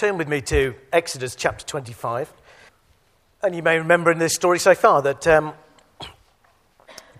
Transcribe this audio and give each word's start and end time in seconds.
Turn 0.00 0.16
with 0.16 0.28
me 0.28 0.40
to 0.40 0.74
Exodus 0.94 1.34
chapter 1.34 1.62
25. 1.66 2.32
And 3.42 3.54
you 3.54 3.62
may 3.62 3.76
remember 3.76 4.10
in 4.10 4.18
this 4.18 4.32
story 4.32 4.58
so 4.58 4.74
far 4.74 5.02
that 5.02 5.26
um, 5.26 5.52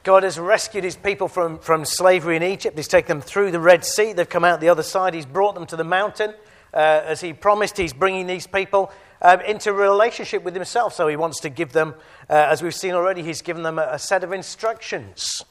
God 0.02 0.22
has 0.22 0.38
rescued 0.38 0.84
his 0.84 0.96
people 0.96 1.28
from, 1.28 1.58
from 1.58 1.84
slavery 1.84 2.36
in 2.36 2.42
Egypt. 2.42 2.78
He's 2.78 2.88
taken 2.88 3.18
them 3.18 3.20
through 3.20 3.50
the 3.50 3.60
Red 3.60 3.84
Sea. 3.84 4.14
They've 4.14 4.26
come 4.26 4.44
out 4.44 4.62
the 4.62 4.70
other 4.70 4.82
side. 4.82 5.12
He's 5.12 5.26
brought 5.26 5.54
them 5.54 5.66
to 5.66 5.76
the 5.76 5.84
mountain. 5.84 6.32
Uh, 6.72 7.02
as 7.04 7.20
he 7.20 7.34
promised, 7.34 7.76
he's 7.76 7.92
bringing 7.92 8.26
these 8.26 8.46
people 8.46 8.90
um, 9.20 9.42
into 9.42 9.74
relationship 9.74 10.42
with 10.42 10.54
himself. 10.54 10.94
So 10.94 11.06
he 11.06 11.16
wants 11.16 11.40
to 11.40 11.50
give 11.50 11.72
them, 11.72 11.94
uh, 12.30 12.32
as 12.32 12.62
we've 12.62 12.74
seen 12.74 12.94
already, 12.94 13.22
he's 13.22 13.42
given 13.42 13.62
them 13.62 13.78
a, 13.78 13.88
a, 13.90 13.98
set 13.98 14.24
of 14.24 14.32
instructions. 14.32 15.44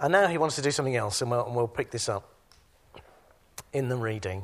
And 0.00 0.10
now 0.10 0.26
he 0.26 0.36
wants 0.36 0.56
to 0.56 0.62
do 0.62 0.72
something 0.72 0.96
else, 0.96 1.22
and 1.22 1.30
we'll, 1.30 1.46
and 1.46 1.54
we'll 1.54 1.68
pick 1.68 1.92
this 1.92 2.08
up 2.08 2.28
in 3.72 3.88
the 3.88 3.96
reading. 3.96 4.42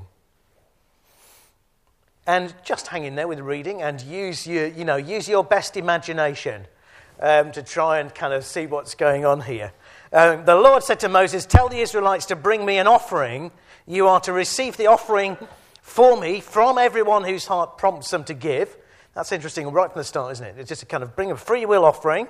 And 2.30 2.54
just 2.62 2.86
hang 2.86 3.02
in 3.02 3.16
there 3.16 3.26
with 3.26 3.40
reading 3.40 3.82
and 3.82 4.00
use 4.00 4.46
your, 4.46 4.68
you 4.68 4.84
know, 4.84 4.94
use 4.94 5.28
your 5.28 5.42
best 5.42 5.76
imagination 5.76 6.64
um, 7.18 7.50
to 7.50 7.60
try 7.60 7.98
and 7.98 8.14
kind 8.14 8.32
of 8.32 8.44
see 8.44 8.68
what's 8.68 8.94
going 8.94 9.24
on 9.24 9.40
here. 9.40 9.72
Um, 10.12 10.44
the 10.44 10.54
Lord 10.54 10.84
said 10.84 11.00
to 11.00 11.08
Moses, 11.08 11.44
Tell 11.44 11.68
the 11.68 11.80
Israelites 11.80 12.26
to 12.26 12.36
bring 12.36 12.64
me 12.64 12.78
an 12.78 12.86
offering. 12.86 13.50
You 13.84 14.06
are 14.06 14.20
to 14.20 14.32
receive 14.32 14.76
the 14.76 14.86
offering 14.86 15.38
for 15.82 16.20
me 16.20 16.38
from 16.38 16.78
everyone 16.78 17.24
whose 17.24 17.46
heart 17.46 17.76
prompts 17.78 18.12
them 18.12 18.22
to 18.22 18.34
give. 18.34 18.76
That's 19.12 19.32
interesting 19.32 19.66
right 19.72 19.90
from 19.90 19.98
the 19.98 20.04
start, 20.04 20.30
isn't 20.30 20.46
it? 20.46 20.54
It's 20.56 20.68
just 20.68 20.84
a 20.84 20.86
kind 20.86 21.02
of 21.02 21.16
bring 21.16 21.32
a 21.32 21.36
free 21.36 21.66
will 21.66 21.84
offering. 21.84 22.28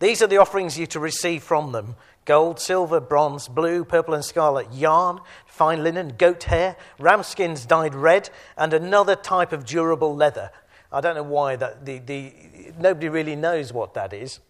These 0.00 0.22
are 0.22 0.26
the 0.26 0.38
offerings 0.38 0.76
you 0.76 0.88
to 0.88 0.98
receive 0.98 1.44
from 1.44 1.70
them 1.70 1.94
gold, 2.24 2.60
silver, 2.60 3.00
bronze, 3.00 3.48
blue, 3.48 3.84
purple, 3.84 4.14
and 4.14 4.24
scarlet, 4.24 4.72
yarn, 4.72 5.20
fine 5.46 5.82
linen, 5.82 6.14
goat 6.16 6.44
hair, 6.44 6.76
ram 6.98 7.22
skins 7.22 7.66
dyed 7.66 7.94
red, 7.94 8.30
and 8.56 8.72
another 8.72 9.16
type 9.16 9.52
of 9.52 9.64
durable 9.64 10.14
leather. 10.14 10.50
I 10.92 11.00
don't 11.00 11.14
know 11.14 11.22
why 11.22 11.56
that 11.56 11.84
the, 11.84 11.98
the 11.98 12.32
nobody 12.78 13.08
really 13.08 13.36
knows 13.36 13.72
what 13.72 13.94
that 13.94 14.12
is. 14.12 14.40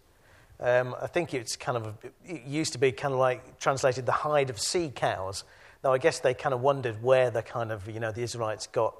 Um, 0.59 0.95
I 1.01 1.07
think 1.07 1.33
it's 1.33 1.55
kind 1.55 1.77
of 1.77 1.97
it 2.23 2.43
used 2.45 2.73
to 2.73 2.79
be 2.79 2.91
kind 2.91 3.13
of 3.13 3.19
like 3.19 3.59
translated 3.59 4.05
the 4.05 4.11
hide 4.11 4.49
of 4.49 4.59
sea 4.59 4.91
cows. 4.93 5.43
Now 5.83 5.93
I 5.93 5.97
guess 5.97 6.19
they 6.19 6.33
kind 6.33 6.53
of 6.53 6.61
wondered 6.61 7.01
where 7.01 7.31
the 7.31 7.41
kind 7.41 7.71
of 7.71 7.87
you 7.89 7.99
know 7.99 8.11
the 8.11 8.21
Israelites 8.21 8.67
got 8.67 8.95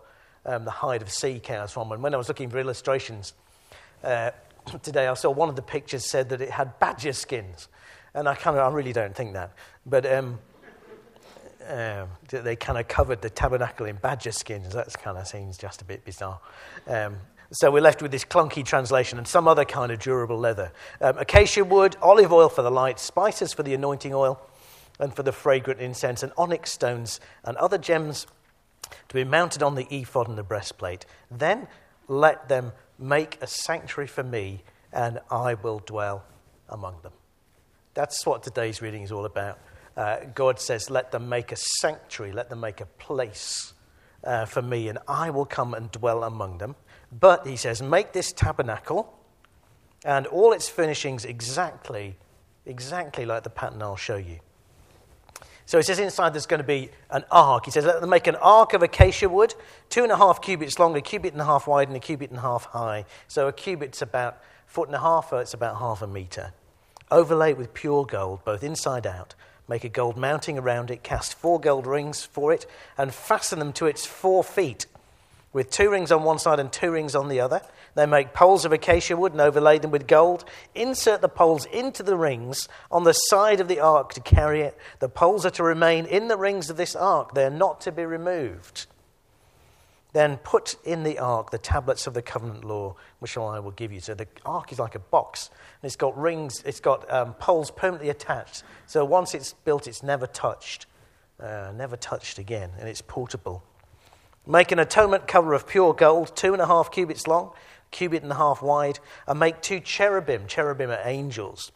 um, 0.45 0.65
the 0.65 0.71
hide 0.71 1.01
of 1.01 1.11
sea 1.11 1.39
cows 1.39 1.71
from. 1.71 1.91
And 1.91 2.01
when 2.01 2.13
I 2.13 2.17
was 2.17 2.27
looking 2.27 2.49
for 2.49 2.59
illustrations 2.59 3.33
uh, 4.03 4.31
today, 4.83 5.07
I 5.07 5.13
saw 5.13 5.29
one 5.29 5.49
of 5.49 5.55
the 5.55 5.61
pictures 5.61 6.09
said 6.09 6.29
that 6.29 6.41
it 6.41 6.49
had 6.49 6.79
badger 6.79 7.13
skins, 7.13 7.67
and 8.13 8.27
I 8.27 8.35
kind 8.35 8.57
of 8.57 8.71
I 8.71 8.75
really 8.75 8.93
don't 8.93 9.15
think 9.15 9.33
that, 9.33 9.53
but. 9.85 10.05
Um, 10.05 10.39
um, 11.67 12.09
they 12.27 12.55
kind 12.55 12.79
of 12.79 12.87
covered 12.87 13.21
the 13.21 13.29
tabernacle 13.29 13.85
in 13.85 13.95
badger 13.95 14.31
skins. 14.31 14.73
That 14.73 14.91
kind 14.93 15.17
of 15.17 15.27
seems 15.27 15.57
just 15.57 15.81
a 15.81 15.85
bit 15.85 16.03
bizarre. 16.03 16.39
Um, 16.87 17.17
so 17.51 17.69
we're 17.69 17.81
left 17.81 18.01
with 18.01 18.11
this 18.11 18.23
clunky 18.23 18.65
translation 18.65 19.17
and 19.17 19.27
some 19.27 19.47
other 19.47 19.65
kind 19.65 19.91
of 19.91 19.99
durable 19.99 20.37
leather. 20.37 20.71
Um, 21.01 21.17
acacia 21.17 21.63
wood, 21.63 21.97
olive 22.01 22.31
oil 22.31 22.49
for 22.49 22.61
the 22.61 22.71
light, 22.71 22.99
spices 22.99 23.53
for 23.53 23.63
the 23.63 23.73
anointing 23.73 24.13
oil, 24.13 24.41
and 24.99 25.13
for 25.13 25.23
the 25.23 25.31
fragrant 25.31 25.79
incense, 25.79 26.23
and 26.23 26.31
onyx 26.37 26.71
stones 26.71 27.19
and 27.43 27.57
other 27.57 27.77
gems 27.77 28.25
to 29.09 29.13
be 29.13 29.23
mounted 29.23 29.61
on 29.61 29.75
the 29.75 29.87
ephod 29.93 30.29
and 30.29 30.37
the 30.37 30.43
breastplate. 30.43 31.05
Then 31.29 31.67
let 32.07 32.47
them 32.47 32.71
make 32.97 33.37
a 33.41 33.47
sanctuary 33.47 34.07
for 34.07 34.23
me, 34.23 34.63
and 34.93 35.19
I 35.29 35.55
will 35.55 35.79
dwell 35.79 36.23
among 36.69 37.01
them. 37.03 37.13
That's 37.93 38.25
what 38.25 38.43
today's 38.43 38.81
reading 38.81 39.03
is 39.03 39.11
all 39.11 39.25
about. 39.25 39.59
Uh, 39.97 40.17
God 40.33 40.59
says, 40.59 40.89
Let 40.89 41.11
them 41.11 41.27
make 41.27 41.51
a 41.51 41.57
sanctuary, 41.57 42.31
let 42.31 42.49
them 42.49 42.61
make 42.61 42.81
a 42.81 42.85
place 42.85 43.73
uh, 44.23 44.45
for 44.45 44.61
me, 44.61 44.87
and 44.87 44.99
I 45.07 45.29
will 45.29 45.45
come 45.45 45.73
and 45.73 45.91
dwell 45.91 46.23
among 46.23 46.57
them. 46.59 46.75
But, 47.11 47.45
he 47.45 47.55
says, 47.55 47.81
make 47.81 48.13
this 48.13 48.31
tabernacle 48.31 49.13
and 50.05 50.27
all 50.27 50.53
its 50.53 50.69
furnishings 50.69 51.25
exactly, 51.25 52.17
exactly 52.65 53.25
like 53.25 53.43
the 53.43 53.49
pattern 53.49 53.81
I'll 53.81 53.97
show 53.97 54.15
you. 54.15 54.39
So 55.65 55.77
he 55.77 55.83
says 55.83 55.99
inside 55.99 56.33
there's 56.33 56.45
going 56.45 56.61
to 56.61 56.67
be 56.67 56.89
an 57.09 57.23
ark. 57.31 57.65
He 57.65 57.71
says, 57.71 57.85
let 57.85 58.01
them 58.01 58.09
make 58.09 58.27
an 58.27 58.35
ark 58.35 58.73
of 58.73 58.83
acacia 58.83 59.29
wood, 59.29 59.53
two 59.89 60.03
and 60.03 60.11
a 60.11 60.17
half 60.17 60.41
cubits 60.41 60.79
long, 60.79 60.95
a 60.95 61.01
cubit 61.01 61.33
and 61.33 61.41
a 61.41 61.45
half 61.45 61.67
wide, 61.67 61.87
and 61.87 61.95
a 61.95 61.99
cubit 61.99 62.29
and 62.29 62.39
a 62.39 62.41
half 62.41 62.65
high. 62.65 63.05
So 63.27 63.47
a 63.47 63.53
cubit's 63.53 64.01
about 64.01 64.41
foot 64.65 64.87
and 64.87 64.95
a 64.95 64.99
half, 64.99 65.31
or 65.31 65.41
it's 65.41 65.53
about 65.53 65.77
half 65.77 66.01
a 66.01 66.07
meter. 66.07 66.53
Overlay 67.11 67.51
it 67.51 67.57
with 67.57 67.73
pure 67.73 68.05
gold, 68.05 68.43
both 68.45 68.63
inside 68.63 69.05
out. 69.05 69.35
Make 69.67 69.83
a 69.83 69.89
gold 69.89 70.17
mounting 70.17 70.57
around 70.57 70.89
it, 70.89 71.03
cast 71.03 71.35
four 71.35 71.59
gold 71.59 71.85
rings 71.85 72.23
for 72.23 72.51
it, 72.51 72.65
and 72.97 73.13
fasten 73.13 73.59
them 73.59 73.73
to 73.73 73.85
its 73.85 74.05
four 74.05 74.43
feet 74.43 74.85
with 75.53 75.69
two 75.69 75.89
rings 75.89 76.11
on 76.11 76.23
one 76.23 76.39
side 76.39 76.59
and 76.59 76.71
two 76.71 76.91
rings 76.91 77.15
on 77.15 77.27
the 77.27 77.39
other. 77.39 77.61
They 77.95 78.05
make 78.05 78.33
poles 78.33 78.63
of 78.63 78.71
acacia 78.71 79.17
wood 79.17 79.33
and 79.33 79.41
overlay 79.41 79.79
them 79.79 79.91
with 79.91 80.07
gold. 80.07 80.45
Insert 80.73 81.21
the 81.21 81.29
poles 81.29 81.65
into 81.65 82.03
the 82.03 82.15
rings 82.15 82.69
on 82.89 83.03
the 83.03 83.13
side 83.13 83.59
of 83.59 83.67
the 83.67 83.81
ark 83.81 84.13
to 84.13 84.21
carry 84.21 84.61
it. 84.61 84.77
The 84.99 85.09
poles 85.09 85.45
are 85.45 85.51
to 85.51 85.63
remain 85.63 86.05
in 86.05 86.29
the 86.29 86.37
rings 86.37 86.69
of 86.69 86.77
this 86.77 86.95
ark, 86.95 87.33
they're 87.33 87.49
not 87.49 87.81
to 87.81 87.91
be 87.91 88.05
removed. 88.05 88.87
Then 90.13 90.37
put 90.37 90.75
in 90.83 91.03
the 91.03 91.19
ark 91.19 91.51
the 91.51 91.57
tablets 91.57 92.05
of 92.05 92.13
the 92.13 92.21
covenant 92.21 92.65
law, 92.65 92.95
which 93.19 93.37
I 93.37 93.59
will 93.59 93.71
give 93.71 93.93
you. 93.93 94.01
So 94.01 94.13
the 94.13 94.27
ark 94.45 94.71
is 94.71 94.79
like 94.79 94.95
a 94.95 94.99
box, 94.99 95.49
and 95.81 95.87
it's 95.87 95.95
got 95.95 96.17
rings, 96.17 96.61
it's 96.65 96.81
got 96.81 97.09
um, 97.11 97.33
poles 97.35 97.71
permanently 97.71 98.09
attached. 98.09 98.63
So 98.87 99.05
once 99.05 99.33
it's 99.33 99.53
built, 99.53 99.87
it's 99.87 100.03
never 100.03 100.27
touched, 100.27 100.85
uh, 101.39 101.71
never 101.75 101.95
touched 101.95 102.39
again, 102.39 102.71
and 102.77 102.89
it's 102.89 103.01
portable. 103.01 103.63
Make 104.45 104.71
an 104.71 104.79
atonement 104.79 105.27
cover 105.27 105.53
of 105.53 105.67
pure 105.67 105.93
gold, 105.93 106.35
two 106.35 106.53
and 106.53 106.61
a 106.61 106.65
half 106.65 106.91
cubits 106.91 107.27
long, 107.27 107.51
cubit 107.91 108.23
and 108.23 108.31
a 108.31 108.35
half 108.35 108.61
wide, 108.61 108.99
and 109.27 109.39
make 109.39 109.61
two 109.61 109.79
cherubim. 109.79 110.47
Cherubim 110.47 110.89
are 110.89 111.01
angels. 111.05 111.71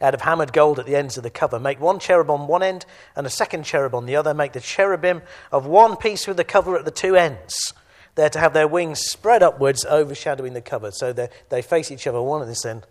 Out 0.00 0.14
of 0.14 0.22
hammered 0.22 0.52
gold 0.52 0.78
at 0.78 0.86
the 0.86 0.96
ends 0.96 1.16
of 1.16 1.22
the 1.22 1.30
cover. 1.30 1.58
Make 1.58 1.80
one 1.80 1.98
cherub 1.98 2.30
on 2.30 2.46
one 2.46 2.62
end 2.62 2.86
and 3.16 3.26
a 3.26 3.30
second 3.30 3.64
cherub 3.64 3.94
on 3.94 4.06
the 4.06 4.16
other. 4.16 4.34
Make 4.34 4.52
the 4.52 4.60
cherubim 4.60 5.22
of 5.52 5.66
one 5.66 5.96
piece 5.96 6.26
with 6.26 6.36
the 6.36 6.44
cover 6.44 6.76
at 6.76 6.84
the 6.84 6.90
two 6.90 7.16
ends. 7.16 7.72
They're 8.14 8.30
to 8.30 8.40
have 8.40 8.52
their 8.52 8.66
wings 8.66 8.98
spread 8.98 9.42
upwards, 9.42 9.84
overshadowing 9.84 10.52
the 10.52 10.60
cover. 10.60 10.90
So 10.90 11.12
they 11.12 11.62
face 11.62 11.90
each 11.92 12.06
other, 12.06 12.20
one 12.20 12.42
at 12.42 12.48
this 12.48 12.64
end, 12.64 12.84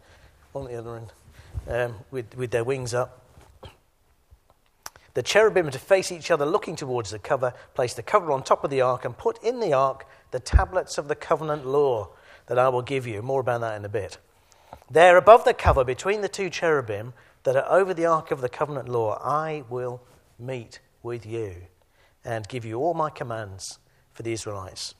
one 0.53 0.65
at 0.65 0.71
the 0.71 0.77
other 0.77 0.95
end, 0.95 1.13
um, 1.67 1.95
with, 2.11 2.37
with 2.37 2.51
their 2.51 2.63
wings 2.63 2.93
up. 2.93 3.23
The 5.15 5.23
cherubim 5.23 5.71
to 5.71 5.79
face 5.79 6.11
each 6.11 6.29
other, 6.31 6.45
looking 6.45 6.75
towards 6.75 7.09
the 7.09 7.19
cover, 7.19 7.53
place 7.73 7.93
the 7.93 8.03
cover 8.03 8.31
on 8.31 8.43
top 8.43 8.63
of 8.63 8.69
the 8.69 8.81
ark, 8.81 9.03
and 9.03 9.17
put 9.17 9.43
in 9.43 9.59
the 9.59 9.73
ark 9.73 10.05
the 10.31 10.39
tablets 10.39 10.97
of 10.97 11.07
the 11.07 11.15
covenant 11.15 11.65
law 11.65 12.09
that 12.45 12.59
I 12.59 12.69
will 12.69 12.81
give 12.81 13.07
you. 13.07 13.21
More 13.21 13.41
about 13.41 13.61
that 13.61 13.75
in 13.75 13.83
a 13.83 13.89
bit. 13.89 14.19
There, 14.89 15.17
above 15.17 15.44
the 15.44 15.53
cover, 15.53 15.83
between 15.83 16.22
the 16.22 16.29
two 16.29 16.50
cherubim 16.50 17.13
that 17.44 17.55
are 17.55 17.69
over 17.69 17.94
the 17.94 18.05
ark 18.05 18.31
of 18.31 18.41
the 18.41 18.50
covenant 18.50 18.89
law, 18.89 19.19
I 19.23 19.63
will 19.69 20.01
meet 20.39 20.79
with 21.03 21.25
you 21.25 21.55
and 22.23 22.47
give 22.47 22.66
you 22.66 22.79
all 22.79 22.94
my 22.94 23.09
commands 23.09 23.79
for 24.13 24.23
the 24.23 24.33
Israelites. 24.33 24.95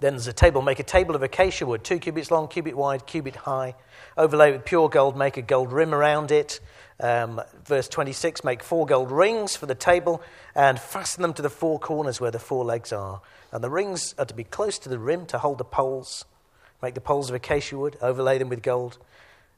Then 0.00 0.14
there's 0.14 0.26
a 0.26 0.32
table. 0.32 0.62
Make 0.62 0.80
a 0.80 0.84
table 0.84 1.14
of 1.14 1.22
acacia 1.22 1.66
wood, 1.66 1.84
two 1.84 1.98
cubits 1.98 2.30
long, 2.30 2.48
cubit 2.48 2.76
wide, 2.76 3.06
cubit 3.06 3.36
high. 3.36 3.74
Overlay 4.16 4.52
with 4.52 4.64
pure 4.64 4.88
gold. 4.88 5.16
Make 5.16 5.36
a 5.36 5.42
gold 5.42 5.72
rim 5.72 5.94
around 5.94 6.30
it. 6.30 6.60
Um, 7.00 7.40
verse 7.64 7.88
26 7.88 8.44
Make 8.44 8.62
four 8.62 8.86
gold 8.86 9.10
rings 9.10 9.56
for 9.56 9.66
the 9.66 9.74
table 9.74 10.22
and 10.54 10.78
fasten 10.78 11.22
them 11.22 11.32
to 11.34 11.42
the 11.42 11.50
four 11.50 11.78
corners 11.78 12.20
where 12.20 12.30
the 12.30 12.38
four 12.38 12.64
legs 12.64 12.92
are. 12.92 13.20
And 13.52 13.62
the 13.62 13.70
rings 13.70 14.14
are 14.18 14.24
to 14.24 14.34
be 14.34 14.44
close 14.44 14.78
to 14.80 14.88
the 14.88 14.98
rim 14.98 15.26
to 15.26 15.38
hold 15.38 15.58
the 15.58 15.64
poles. 15.64 16.24
Make 16.82 16.94
the 16.94 17.00
poles 17.00 17.30
of 17.30 17.36
acacia 17.36 17.78
wood, 17.78 17.96
overlay 18.00 18.38
them 18.38 18.48
with 18.48 18.62
gold, 18.62 18.98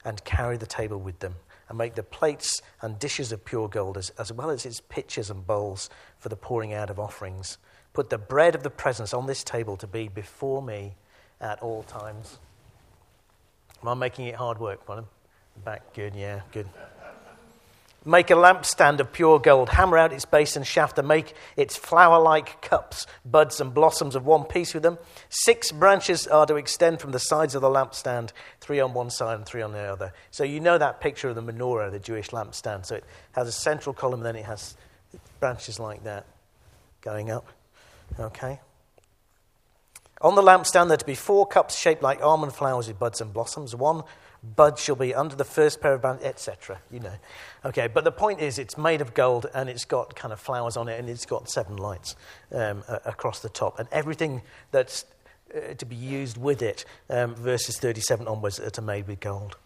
and 0.04 0.24
carry 0.24 0.56
the 0.56 0.66
table 0.66 0.98
with 0.98 1.18
them. 1.18 1.36
And 1.68 1.76
make 1.76 1.96
the 1.96 2.02
plates 2.02 2.62
and 2.80 2.98
dishes 2.98 3.32
of 3.32 3.44
pure 3.44 3.68
gold, 3.68 3.98
as, 3.98 4.10
as 4.10 4.32
well 4.32 4.50
as 4.50 4.64
its 4.64 4.80
pitchers 4.80 5.30
and 5.30 5.44
bowls 5.44 5.90
for 6.18 6.28
the 6.28 6.36
pouring 6.36 6.72
out 6.72 6.90
of 6.90 7.00
offerings. 7.00 7.58
Put 7.92 8.10
the 8.10 8.18
bread 8.18 8.54
of 8.54 8.62
the 8.62 8.70
presence 8.70 9.12
on 9.12 9.26
this 9.26 9.42
table 9.42 9.76
to 9.78 9.86
be 9.86 10.06
before 10.06 10.62
me 10.62 10.94
at 11.40 11.60
all 11.62 11.82
times. 11.82 12.38
Am 13.82 13.88
I 13.88 13.94
making 13.94 14.26
it 14.26 14.36
hard 14.36 14.58
work, 14.58 14.86
Bonham? 14.86 15.06
Back, 15.64 15.94
good, 15.94 16.14
yeah, 16.14 16.42
good. 16.52 16.68
Make 18.08 18.30
a 18.30 18.34
lampstand 18.34 19.00
of 19.00 19.12
pure 19.12 19.40
gold, 19.40 19.68
hammer 19.68 19.98
out 19.98 20.12
its 20.12 20.24
base 20.24 20.54
and 20.54 20.64
shaft, 20.64 20.96
and 20.96 21.08
make 21.08 21.34
its 21.56 21.76
flower 21.76 22.22
like 22.22 22.62
cups, 22.62 23.04
buds, 23.24 23.60
and 23.60 23.74
blossoms 23.74 24.14
of 24.14 24.24
one 24.24 24.44
piece 24.44 24.74
with 24.74 24.84
them. 24.84 24.96
Six 25.28 25.72
branches 25.72 26.28
are 26.28 26.46
to 26.46 26.54
extend 26.54 27.00
from 27.00 27.10
the 27.10 27.18
sides 27.18 27.56
of 27.56 27.62
the 27.62 27.68
lampstand, 27.68 28.30
three 28.60 28.78
on 28.78 28.94
one 28.94 29.10
side 29.10 29.34
and 29.34 29.44
three 29.44 29.60
on 29.60 29.72
the 29.72 29.80
other. 29.80 30.12
So 30.30 30.44
you 30.44 30.60
know 30.60 30.78
that 30.78 31.00
picture 31.00 31.28
of 31.28 31.34
the 31.34 31.42
menorah, 31.42 31.90
the 31.90 31.98
Jewish 31.98 32.28
lampstand. 32.28 32.86
So 32.86 32.94
it 32.94 33.04
has 33.32 33.48
a 33.48 33.52
central 33.52 33.92
column, 33.92 34.20
and 34.20 34.26
then 34.26 34.36
it 34.36 34.44
has 34.44 34.76
branches 35.40 35.80
like 35.80 36.04
that 36.04 36.26
going 37.00 37.32
up. 37.32 37.48
Okay? 38.20 38.60
On 40.20 40.36
the 40.36 40.42
lampstand, 40.42 40.88
there 40.88 40.96
to 40.96 41.04
be 41.04 41.16
four 41.16 41.44
cups 41.44 41.76
shaped 41.76 42.02
like 42.02 42.22
almond 42.22 42.54
flowers 42.54 42.86
with 42.86 43.00
buds 43.00 43.20
and 43.20 43.32
blossoms. 43.32 43.74
One 43.74 44.04
bud 44.42 44.78
shall 44.78 44.96
be 44.96 45.14
under 45.14 45.34
the 45.34 45.44
first 45.44 45.80
pair 45.80 45.94
of 45.94 46.02
bands, 46.02 46.22
etc. 46.22 46.80
You 46.90 47.00
know. 47.00 47.14
Okay, 47.64 47.88
but 47.88 48.04
the 48.04 48.12
point 48.12 48.40
is, 48.40 48.58
it's 48.58 48.78
made 48.78 49.00
of 49.00 49.14
gold 49.14 49.46
and 49.54 49.68
it's 49.68 49.84
got 49.84 50.14
kind 50.14 50.32
of 50.32 50.40
flowers 50.40 50.76
on 50.76 50.88
it 50.88 50.98
and 50.98 51.08
it's 51.08 51.26
got 51.26 51.50
seven 51.50 51.76
lights 51.76 52.16
um, 52.52 52.84
across 53.04 53.40
the 53.40 53.48
top. 53.48 53.78
And 53.78 53.88
everything 53.92 54.42
that's 54.70 55.04
uh, 55.54 55.74
to 55.74 55.86
be 55.86 55.96
used 55.96 56.36
with 56.36 56.62
it, 56.62 56.84
um, 57.08 57.34
verses 57.34 57.78
37 57.78 58.26
onwards, 58.26 58.56
that 58.56 58.78
are 58.78 58.82
made 58.82 59.06
with 59.06 59.20
gold. 59.20 59.56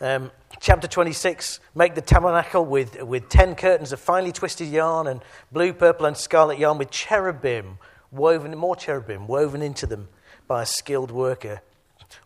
Um, 0.00 0.30
chapter 0.60 0.88
26 0.88 1.60
make 1.74 1.94
the 1.94 2.00
tabernacle 2.00 2.64
with, 2.64 3.00
with 3.02 3.28
10 3.28 3.54
curtains 3.54 3.92
of 3.92 4.00
finely 4.00 4.32
twisted 4.32 4.68
yarn 4.68 5.06
and 5.06 5.22
blue, 5.52 5.72
purple, 5.72 6.04
and 6.04 6.16
scarlet 6.16 6.58
yarn 6.58 6.78
with 6.78 6.90
cherubim 6.90 7.78
woven, 8.10 8.56
more 8.56 8.76
cherubim 8.76 9.26
woven 9.26 9.62
into 9.62 9.86
them 9.86 10.08
by 10.46 10.62
a 10.62 10.66
skilled 10.66 11.10
worker. 11.10 11.62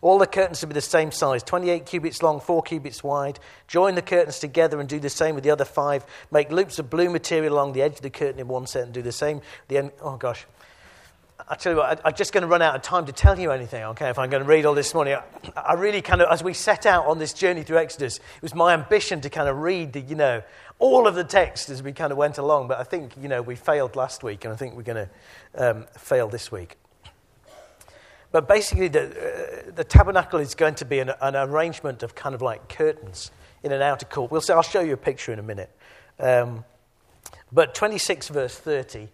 All 0.01 0.17
the 0.17 0.27
curtains 0.27 0.59
to 0.61 0.67
be 0.67 0.73
the 0.73 0.81
same 0.81 1.11
size 1.11 1.43
28 1.43 1.85
cubits 1.85 2.23
long, 2.23 2.39
4 2.39 2.63
cubits 2.63 3.03
wide. 3.03 3.39
Join 3.67 3.95
the 3.95 4.01
curtains 4.01 4.39
together 4.39 4.79
and 4.79 4.87
do 4.87 4.99
the 4.99 5.09
same 5.09 5.35
with 5.35 5.43
the 5.43 5.51
other 5.51 5.65
five. 5.65 6.05
Make 6.31 6.51
loops 6.51 6.79
of 6.79 6.89
blue 6.89 7.09
material 7.09 7.53
along 7.53 7.73
the 7.73 7.81
edge 7.81 7.95
of 7.95 8.01
the 8.01 8.09
curtain 8.09 8.39
in 8.39 8.47
one 8.47 8.67
set 8.67 8.83
and 8.83 8.93
do 8.93 9.01
the 9.01 9.11
same. 9.11 9.41
The 9.67 9.77
end, 9.77 9.91
oh 10.01 10.17
gosh. 10.17 10.45
I 11.47 11.55
tell 11.55 11.73
you 11.73 11.77
what, 11.79 12.05
I, 12.05 12.09
am 12.09 12.15
just 12.15 12.31
going 12.31 12.41
to 12.41 12.47
run 12.47 12.61
out 12.61 12.75
of 12.75 12.81
time 12.81 13.05
to 13.05 13.11
tell 13.11 13.39
you 13.39 13.51
anything, 13.51 13.83
okay, 13.83 14.09
if 14.09 14.19
I'm 14.19 14.29
going 14.29 14.43
to 14.43 14.49
read 14.49 14.65
all 14.65 14.75
this 14.75 14.93
morning. 14.93 15.15
I, 15.15 15.59
I 15.59 15.73
really 15.73 16.01
kind 16.01 16.21
of, 16.21 16.27
as 16.29 16.43
we 16.43 16.53
set 16.53 16.85
out 16.85 17.07
on 17.07 17.17
this 17.17 17.33
journey 17.33 17.63
through 17.63 17.77
Exodus, 17.77 18.17
it 18.17 18.41
was 18.41 18.53
my 18.53 18.73
ambition 18.73 19.21
to 19.21 19.29
kind 19.29 19.49
of 19.49 19.57
read 19.57 19.93
the, 19.93 20.01
you 20.01 20.15
know, 20.15 20.43
all 20.77 21.07
of 21.07 21.15
the 21.15 21.23
text 21.23 21.69
as 21.69 21.81
we 21.81 21.91
kind 21.91 22.11
of 22.11 22.17
went 22.17 22.37
along. 22.37 22.67
But 22.67 22.79
I 22.79 22.83
think, 22.83 23.13
you 23.19 23.27
know, 23.27 23.41
we 23.41 23.55
failed 23.55 23.95
last 23.95 24.21
week, 24.21 24.45
and 24.45 24.53
I 24.53 24.57
think 24.57 24.75
we're 24.75 24.83
going 24.83 25.07
to 25.07 25.69
um, 25.69 25.85
fail 25.97 26.27
this 26.27 26.51
week. 26.51 26.77
But 28.31 28.47
basically, 28.47 28.89
the, 28.89 29.07
uh, 29.07 29.71
the 29.71 29.83
tabernacle 29.83 30.39
is 30.39 30.53
going 30.53 30.75
to 30.75 30.85
be 30.85 30.99
an, 30.99 31.11
an, 31.21 31.35
arrangement 31.35 32.03
of 32.03 32.13
kind 32.13 32.35
of 32.35 32.41
like 32.41 32.69
curtains 32.69 33.31
in 33.63 33.71
an 33.71 33.81
outer 33.81 34.05
court. 34.05 34.31
We'll 34.31 34.43
I'll 34.49 34.61
show 34.61 34.81
you 34.81 34.93
a 34.93 34.97
picture 34.97 35.33
in 35.33 35.39
a 35.39 35.43
minute. 35.43 35.75
Um, 36.19 36.63
but 37.51 37.73
26, 37.73 38.27
verse 38.29 38.55
30, 38.55 39.09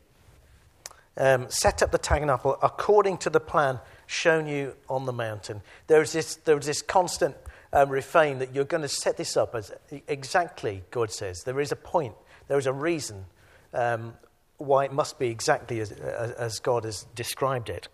um, 1.18 1.50
set 1.50 1.82
up 1.82 1.92
the 1.92 1.98
tabernacle 1.98 2.58
according 2.62 3.18
to 3.20 3.30
the 3.30 3.40
plan 3.40 3.80
shown 4.06 4.48
you 4.48 4.76
on 4.90 5.06
the 5.06 5.14
mountain. 5.14 5.62
There 5.88 6.02
is 6.02 6.12
this, 6.12 6.36
there 6.36 6.58
is 6.58 6.66
this 6.66 6.82
constant 6.82 7.36
um, 7.72 7.90
refrain 7.90 8.40
that 8.40 8.54
you're 8.54 8.66
going 8.66 8.82
to 8.82 8.90
set 8.90 9.16
this 9.18 9.38
up 9.38 9.56
as 9.56 9.72
exactly, 10.08 10.84
God 10.92 11.12
says. 11.12 11.44
There 11.44 11.60
is 11.62 11.72
a 11.72 11.78
point, 11.78 12.16
there 12.48 12.58
is 12.58 12.68
a 12.68 12.74
reason 12.74 13.26
um, 13.74 14.14
why 14.58 14.86
it 14.86 14.94
must 14.94 15.18
be 15.18 15.28
exactly 15.28 15.80
as, 15.80 15.92
as 15.92 16.60
God 16.60 16.84
has 16.84 17.04
described 17.16 17.70
it. 17.70 17.88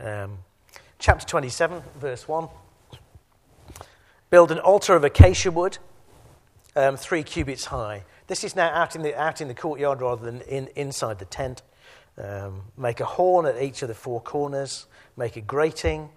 Um, 0.00 0.38
chapter 1.02 1.26
27, 1.26 1.82
verse 1.98 2.28
1. 2.28 2.48
Build 4.30 4.52
an 4.52 4.60
altar 4.60 4.94
of 4.94 5.02
acacia 5.02 5.50
wood, 5.50 5.78
um, 6.76 6.96
three 6.96 7.24
cubits 7.24 7.66
high. 7.66 8.04
This 8.28 8.44
is 8.44 8.54
now 8.54 8.68
out 8.68 8.94
in 8.94 9.02
the, 9.02 9.20
out 9.20 9.40
in 9.40 9.48
the 9.48 9.54
courtyard 9.54 10.00
rather 10.00 10.24
than 10.24 10.42
in, 10.42 10.68
inside 10.76 11.18
the 11.18 11.24
tent. 11.24 11.62
Um, 12.16 12.62
make 12.76 13.00
a 13.00 13.04
horn 13.04 13.46
at 13.46 13.60
each 13.60 13.82
of 13.82 13.88
the 13.88 13.96
four 13.96 14.20
corners. 14.20 14.86
Make 15.16 15.36
a 15.36 15.40
grating. 15.40 16.08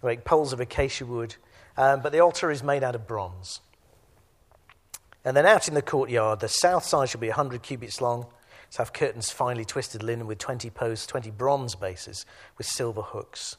Make 0.00 0.24
poles 0.24 0.52
of 0.52 0.60
acacia 0.60 1.04
wood. 1.04 1.34
Um, 1.76 2.00
but 2.00 2.12
the 2.12 2.20
altar 2.20 2.52
is 2.52 2.62
made 2.62 2.84
out 2.84 2.94
of 2.94 3.08
bronze. 3.08 3.60
And 5.24 5.36
then 5.36 5.44
out 5.44 5.66
in 5.66 5.74
the 5.74 5.82
courtyard, 5.82 6.38
the 6.38 6.48
south 6.48 6.84
side 6.84 7.08
shall 7.08 7.20
be 7.20 7.28
100 7.28 7.62
cubits 7.62 8.00
long. 8.00 8.26
So 8.70 8.84
have 8.84 8.92
curtains 8.92 9.32
finely 9.32 9.64
twisted 9.64 10.04
linen 10.04 10.28
with 10.28 10.38
20 10.38 10.70
posts, 10.70 11.06
20 11.08 11.32
bronze 11.32 11.74
bases 11.74 12.24
with 12.56 12.68
silver 12.68 13.02
hooks. 13.02 13.56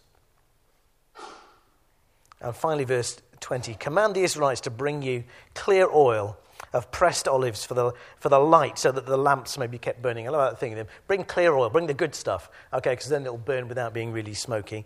And 2.41 2.55
finally, 2.55 2.83
verse 2.83 3.21
20 3.39 3.75
Command 3.75 4.15
the 4.15 4.23
Israelites 4.23 4.61
to 4.61 4.69
bring 4.69 5.01
you 5.01 5.23
clear 5.53 5.89
oil 5.91 6.37
of 6.73 6.91
pressed 6.91 7.27
olives 7.27 7.65
for 7.65 7.73
the, 7.73 7.91
for 8.17 8.29
the 8.29 8.39
light 8.39 8.77
so 8.77 8.91
that 8.91 9.05
the 9.05 9.17
lamps 9.17 9.57
may 9.57 9.67
be 9.67 9.77
kept 9.77 10.01
burning. 10.01 10.27
I 10.27 10.31
love 10.31 10.51
that 10.51 10.59
thing. 10.59 10.85
Bring 11.07 11.23
clear 11.23 11.53
oil, 11.53 11.69
bring 11.69 11.87
the 11.87 11.93
good 11.93 12.15
stuff, 12.15 12.49
okay, 12.73 12.91
because 12.91 13.09
then 13.09 13.23
it'll 13.23 13.37
burn 13.37 13.67
without 13.67 13.93
being 13.93 14.11
really 14.11 14.33
smoky. 14.33 14.85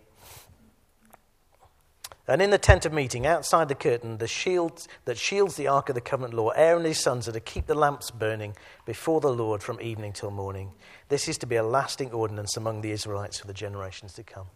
And 2.28 2.42
in 2.42 2.50
the 2.50 2.58
tent 2.58 2.84
of 2.84 2.92
meeting, 2.92 3.24
outside 3.24 3.68
the 3.68 3.76
curtain, 3.76 4.18
the 4.18 4.26
shield 4.26 4.84
that 5.04 5.16
shields 5.16 5.54
the 5.54 5.68
ark 5.68 5.88
of 5.88 5.94
the 5.94 6.00
covenant 6.00 6.34
law, 6.34 6.48
Aaron 6.50 6.78
and 6.78 6.86
his 6.86 6.98
sons 6.98 7.28
are 7.28 7.32
to 7.32 7.38
keep 7.38 7.66
the 7.66 7.74
lamps 7.76 8.10
burning 8.10 8.56
before 8.84 9.20
the 9.20 9.32
Lord 9.32 9.62
from 9.62 9.80
evening 9.80 10.12
till 10.12 10.32
morning. 10.32 10.72
This 11.08 11.28
is 11.28 11.38
to 11.38 11.46
be 11.46 11.54
a 11.54 11.62
lasting 11.62 12.10
ordinance 12.10 12.56
among 12.56 12.80
the 12.80 12.90
Israelites 12.90 13.38
for 13.38 13.46
the 13.46 13.52
generations 13.52 14.12
to 14.14 14.24
come. 14.24 14.46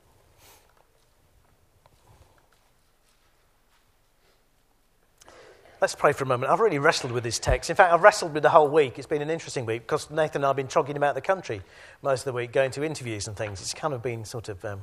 Let's 5.81 5.95
pray 5.95 6.13
for 6.13 6.25
a 6.25 6.27
moment. 6.27 6.53
I've 6.53 6.61
really 6.61 6.79
wrestled 6.79 7.11
with 7.11 7.25
this 7.25 7.39
text. 7.39 7.71
In 7.71 7.77
fact, 7.77 7.91
I've 7.91 8.03
wrestled 8.03 8.35
with 8.35 8.43
the 8.43 8.51
whole 8.51 8.69
week. 8.69 8.99
It's 8.99 9.07
been 9.07 9.23
an 9.23 9.31
interesting 9.31 9.65
week 9.65 9.83
because 9.83 10.11
Nathan 10.11 10.41
and 10.41 10.45
I 10.45 10.49
have 10.49 10.57
been 10.57 10.69
trogging 10.69 10.97
about 10.97 11.15
the 11.15 11.23
country 11.23 11.63
most 12.03 12.21
of 12.21 12.25
the 12.27 12.33
week, 12.35 12.53
going 12.53 12.71
to 12.73 12.85
interviews 12.85 13.27
and 13.27 13.35
things. 13.35 13.63
It's 13.63 13.73
kind 13.73 13.95
of 13.95 14.03
been 14.03 14.27
sort 14.27 14.51
of, 14.51 14.63
um, 14.63 14.83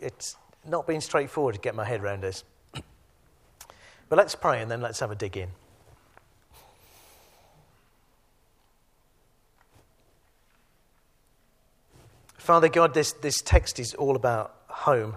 it's 0.00 0.36
not 0.68 0.88
been 0.88 1.00
straightforward 1.00 1.54
to 1.54 1.60
get 1.60 1.76
my 1.76 1.84
head 1.84 2.02
around 2.02 2.24
this. 2.24 2.42
but 2.74 4.16
let's 4.16 4.34
pray 4.34 4.60
and 4.60 4.68
then 4.68 4.80
let's 4.80 4.98
have 4.98 5.12
a 5.12 5.14
dig 5.14 5.36
in. 5.36 5.50
Father 12.38 12.68
God, 12.68 12.92
this, 12.92 13.12
this 13.12 13.40
text 13.40 13.78
is 13.78 13.94
all 13.94 14.16
about 14.16 14.56
home 14.66 15.16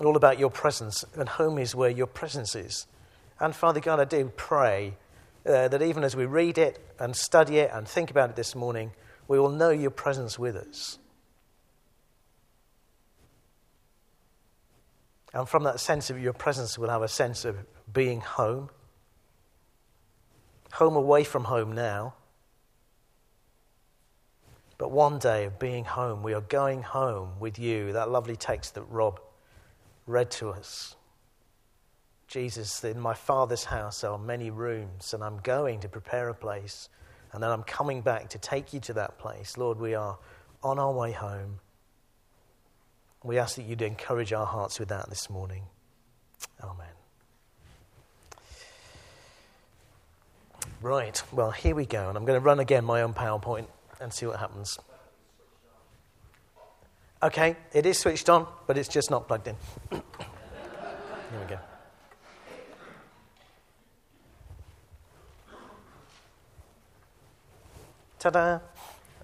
all 0.00 0.16
about 0.16 0.38
your 0.38 0.50
presence, 0.50 1.04
and 1.14 1.28
home 1.28 1.58
is 1.58 1.74
where 1.74 1.90
your 1.90 2.06
presence 2.06 2.54
is. 2.54 2.86
And 3.38 3.54
Father 3.54 3.80
God, 3.80 4.00
I 4.00 4.04
do 4.04 4.32
pray 4.36 4.96
uh, 5.46 5.68
that 5.68 5.82
even 5.82 6.04
as 6.04 6.16
we 6.16 6.24
read 6.26 6.58
it 6.58 6.84
and 6.98 7.14
study 7.14 7.58
it 7.58 7.70
and 7.72 7.86
think 7.86 8.10
about 8.10 8.30
it 8.30 8.36
this 8.36 8.54
morning, 8.54 8.92
we 9.28 9.38
will 9.38 9.50
know 9.50 9.70
your 9.70 9.90
presence 9.90 10.38
with 10.38 10.56
us. 10.56 10.98
And 15.32 15.48
from 15.48 15.64
that 15.64 15.80
sense 15.80 16.10
of 16.10 16.20
your 16.20 16.32
presence, 16.32 16.78
we'll 16.78 16.90
have 16.90 17.02
a 17.02 17.08
sense 17.08 17.44
of 17.44 17.56
being 17.92 18.20
home. 18.20 18.70
Home 20.74 20.96
away 20.96 21.24
from 21.24 21.44
home 21.44 21.72
now. 21.72 22.14
But 24.78 24.90
one 24.90 25.18
day 25.18 25.44
of 25.44 25.58
being 25.58 25.84
home, 25.84 26.22
we 26.22 26.34
are 26.34 26.40
going 26.40 26.82
home 26.82 27.40
with 27.40 27.58
you. 27.58 27.92
That 27.92 28.10
lovely 28.10 28.36
text 28.36 28.74
that 28.74 28.82
Rob 28.82 29.20
read 30.06 30.30
to 30.32 30.50
us. 30.50 30.96
Jesus, 32.26 32.82
in 32.82 32.98
my 32.98 33.14
Father's 33.14 33.64
house 33.64 34.02
are 34.02 34.18
many 34.18 34.50
rooms, 34.50 35.14
and 35.14 35.22
I'm 35.22 35.38
going 35.38 35.80
to 35.80 35.88
prepare 35.88 36.28
a 36.28 36.34
place, 36.34 36.88
and 37.32 37.42
then 37.42 37.50
I'm 37.50 37.62
coming 37.62 38.00
back 38.00 38.30
to 38.30 38.38
take 38.38 38.72
you 38.72 38.80
to 38.80 38.92
that 38.94 39.18
place. 39.18 39.56
Lord, 39.56 39.78
we 39.78 39.94
are 39.94 40.18
on 40.62 40.78
our 40.78 40.92
way 40.92 41.12
home. 41.12 41.60
We 43.22 43.38
ask 43.38 43.56
that 43.56 43.62
you'd 43.62 43.82
encourage 43.82 44.32
our 44.32 44.46
hearts 44.46 44.78
with 44.78 44.88
that 44.88 45.08
this 45.08 45.30
morning. 45.30 45.62
Amen. 46.62 46.86
Right, 50.82 51.22
well, 51.32 51.50
here 51.50 51.74
we 51.74 51.86
go, 51.86 52.08
and 52.08 52.18
I'm 52.18 52.24
going 52.24 52.38
to 52.38 52.44
run 52.44 52.60
again 52.60 52.84
my 52.84 53.02
own 53.02 53.14
PowerPoint 53.14 53.66
and 54.00 54.12
see 54.12 54.26
what 54.26 54.38
happens. 54.38 54.78
Okay, 57.24 57.56
it 57.72 57.86
is 57.86 57.98
switched 57.98 58.28
on, 58.28 58.46
but 58.66 58.76
it's 58.76 58.86
just 58.86 59.10
not 59.10 59.26
plugged 59.26 59.48
in. 59.48 59.56
Here 59.90 60.02
we 61.40 61.46
go. 61.48 61.58
Ta 68.18 68.28
da! 68.28 68.58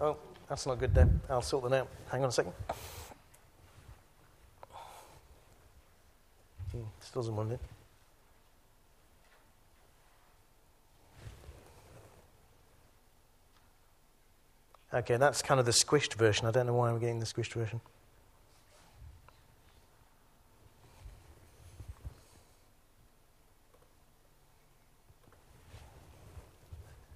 Oh, 0.01 0.17
that's 0.49 0.67
not 0.67 0.79
good 0.79 0.95
then. 0.95 1.21
I'll 1.29 1.43
sort 1.43 1.69
that 1.69 1.81
out. 1.83 1.89
Hang 2.11 2.23
on 2.23 2.31
a 2.31 2.33
second. 2.33 2.55
Hmm, 6.73 6.85
still 7.01 7.21
doesn't 7.21 7.37
want 7.37 7.53
it. 7.53 7.61
Okay, 14.93 15.17
that's 15.17 15.41
kind 15.41 15.61
of 15.61 15.67
the 15.67 15.73
squished 15.73 16.15
version. 16.15 16.47
I 16.47 16.51
don't 16.51 16.67
know 16.67 16.75
why 16.75 16.91
I'm 16.91 16.99
getting 16.99 17.21
the 17.21 17.27
squished 17.27 17.53
version. 17.53 17.81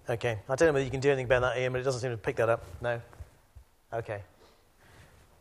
Okay, 0.09 0.39
I 0.49 0.55
don't 0.55 0.69
know 0.69 0.73
whether 0.75 0.85
you 0.85 0.91
can 0.91 1.01
do 1.01 1.09
anything 1.09 1.25
about 1.25 1.41
that, 1.41 1.59
Ian, 1.59 1.73
but 1.73 1.81
it 1.81 1.85
doesn't 1.85 2.03
seem 2.03 2.11
to 2.11 2.17
pick 2.17 2.37
that 2.37 2.51
up. 2.51 2.63
No? 2.83 3.01
Okay. 3.93 4.21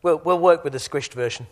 We'll, 0.02 0.22
we'll 0.24 0.40
work 0.40 0.64
with 0.64 0.72
the 0.74 0.80
squished 0.80 1.14
version. 1.14 1.46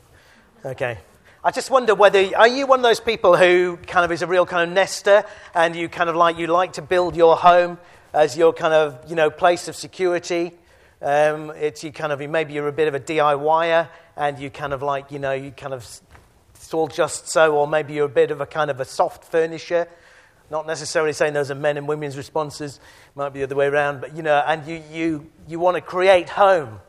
Okay. 0.66 0.98
I 1.44 1.52
just 1.52 1.70
wonder 1.70 1.94
whether, 1.94 2.20
are 2.38 2.48
you 2.48 2.68
one 2.68 2.80
of 2.80 2.84
those 2.84 3.00
people 3.00 3.36
who 3.36 3.78
kind 3.86 4.06
of 4.06 4.12
is 4.12 4.22
a 4.22 4.28
real 4.28 4.46
kind 4.46 4.70
of 4.70 4.74
nester 4.74 5.26
and 5.54 5.76
you 5.76 5.90
kind 5.90 6.10
of 6.10 6.16
like, 6.16 6.38
you 6.38 6.48
like 6.48 6.74
to 6.74 6.82
build 6.82 7.16
your 7.16 7.36
home 7.36 7.80
as 8.14 8.38
your 8.38 8.54
kind 8.54 8.74
of, 8.74 9.10
you 9.10 9.16
know, 9.16 9.30
place 9.30 9.68
of 9.68 9.76
security? 9.76 10.54
Um, 11.02 11.52
it's 11.52 11.84
you 11.84 11.92
kind 11.92 12.12
of 12.12 12.20
maybe 12.30 12.54
you're 12.54 12.68
a 12.68 12.72
bit 12.74 12.88
of 12.88 12.94
a 12.94 13.00
DIYer 13.00 13.90
and 14.16 14.38
you 14.38 14.50
kind 14.50 14.72
of 14.72 14.84
like 14.84 15.12
you 15.12 15.18
know 15.18 15.32
you 15.32 15.52
kind 15.52 15.74
of 15.74 15.84
it's 16.72 16.74
all 16.76 16.88
just 16.88 17.28
so, 17.28 17.58
or 17.58 17.68
maybe 17.68 17.94
you're 17.94 18.06
a 18.06 18.10
bit 18.10 18.32
of 18.32 18.40
a 18.40 18.46
kind 18.46 18.72
of 18.72 18.80
a 18.80 18.86
soft 18.86 19.26
furnisher. 19.26 19.88
Not 20.52 20.68
necessarily 20.68 21.12
saying 21.12 21.34
those 21.34 21.50
are 21.50 21.56
men 21.56 21.76
and 21.76 21.88
women's 21.88 22.16
responses, 22.16 22.80
might 23.16 23.30
be 23.30 23.40
the 23.40 23.46
other 23.46 23.56
way 23.56 23.68
around, 23.68 24.00
but 24.00 24.16
you 24.16 24.22
know, 24.22 24.44
and 24.46 24.68
you, 24.68 24.84
you, 24.92 25.32
you 25.48 25.60
want 25.60 25.76
to 25.76 25.82
create 25.82 26.30
home. 26.30 26.80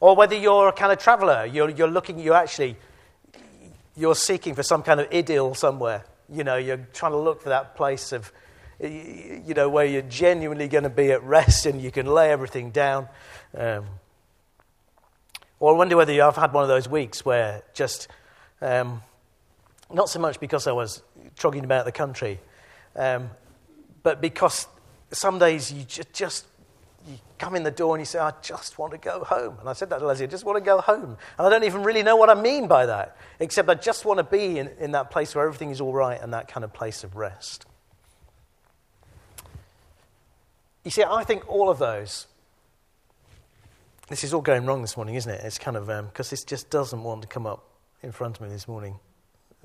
Or 0.00 0.16
whether 0.16 0.34
you're 0.34 0.68
a 0.68 0.72
kind 0.72 0.92
of 0.92 0.98
traveler, 0.98 1.44
you're, 1.44 1.68
you're 1.68 1.90
looking, 1.90 2.18
you 2.18 2.32
actually, 2.32 2.76
you're 3.96 4.14
seeking 4.14 4.54
for 4.54 4.62
some 4.62 4.82
kind 4.82 4.98
of 4.98 5.08
idyll 5.12 5.54
somewhere. 5.54 6.04
You 6.28 6.42
know, 6.42 6.56
you're 6.56 6.86
trying 6.94 7.12
to 7.12 7.18
look 7.18 7.42
for 7.42 7.50
that 7.50 7.76
place 7.76 8.12
of, 8.12 8.32
you 8.80 9.54
know, 9.54 9.68
where 9.68 9.86
you're 9.86 10.02
genuinely 10.02 10.68
going 10.68 10.84
to 10.84 10.90
be 10.90 11.10
at 11.12 11.22
rest 11.22 11.66
and 11.66 11.80
you 11.80 11.90
can 11.90 12.06
lay 12.06 12.30
everything 12.30 12.70
down. 12.70 13.08
Um, 13.56 13.86
or 15.58 15.74
I 15.74 15.76
wonder 15.76 15.96
whether 15.96 16.22
I've 16.22 16.36
had 16.36 16.52
one 16.52 16.62
of 16.62 16.68
those 16.68 16.88
weeks 16.88 17.24
where 17.24 17.62
just, 17.72 18.08
um, 18.60 19.02
not 19.92 20.08
so 20.08 20.18
much 20.18 20.38
because 20.40 20.66
I 20.66 20.72
was 20.72 21.02
trogging 21.36 21.64
about 21.64 21.86
the 21.86 21.92
country, 21.92 22.38
um, 22.94 23.30
but 24.02 24.20
because 24.20 24.66
some 25.10 25.38
days 25.38 25.72
you 25.72 25.84
just, 25.84 26.12
just 26.12 26.46
you 27.08 27.18
come 27.38 27.54
in 27.54 27.62
the 27.62 27.70
door 27.70 27.94
and 27.94 28.02
you 28.02 28.06
say, 28.06 28.18
I 28.18 28.32
just 28.42 28.78
want 28.78 28.92
to 28.92 28.98
go 28.98 29.24
home. 29.24 29.56
And 29.60 29.68
I 29.68 29.72
said 29.72 29.88
that 29.90 30.00
to 30.00 30.06
Leslie, 30.06 30.26
I 30.26 30.28
just 30.28 30.44
want 30.44 30.58
to 30.58 30.64
go 30.64 30.80
home. 30.80 31.16
And 31.38 31.46
I 31.46 31.48
don't 31.48 31.64
even 31.64 31.82
really 31.82 32.02
know 32.02 32.16
what 32.16 32.28
I 32.28 32.34
mean 32.34 32.66
by 32.68 32.86
that, 32.86 33.16
except 33.40 33.68
I 33.70 33.74
just 33.74 34.04
want 34.04 34.18
to 34.18 34.24
be 34.24 34.58
in, 34.58 34.68
in 34.78 34.92
that 34.92 35.10
place 35.10 35.34
where 35.34 35.46
everything 35.46 35.70
is 35.70 35.80
all 35.80 35.92
right 35.92 36.20
and 36.20 36.34
that 36.34 36.48
kind 36.48 36.64
of 36.64 36.72
place 36.72 37.04
of 37.04 37.16
rest. 37.16 37.64
You 40.86 40.90
see, 40.90 41.02
I 41.02 41.24
think 41.24 41.46
all 41.48 41.68
of 41.68 41.78
those, 41.78 42.26
this 44.08 44.24
is 44.24 44.32
all 44.32 44.40
going 44.40 44.64
wrong 44.64 44.80
this 44.80 44.96
morning, 44.96 45.16
isn't 45.16 45.30
it? 45.30 45.42
It's 45.44 45.58
kind 45.58 45.76
of, 45.76 45.86
because 45.86 46.28
um, 46.28 46.30
this 46.30 46.44
just 46.44 46.70
doesn't 46.70 47.02
want 47.02 47.20
to 47.22 47.28
come 47.28 47.46
up 47.46 47.68
in 48.02 48.12
front 48.12 48.36
of 48.36 48.42
me 48.42 48.48
this 48.48 48.66
morning 48.66 48.94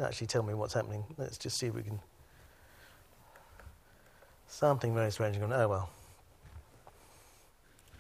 actually 0.03 0.27
tell 0.27 0.43
me 0.43 0.53
what's 0.53 0.73
happening. 0.73 1.03
Let's 1.17 1.37
just 1.37 1.57
see 1.57 1.67
if 1.67 1.75
we 1.75 1.83
can. 1.83 1.99
Something 4.47 4.93
very 4.93 5.11
strange 5.11 5.39
going, 5.39 5.53
oh 5.53 5.67
well. 5.67 5.89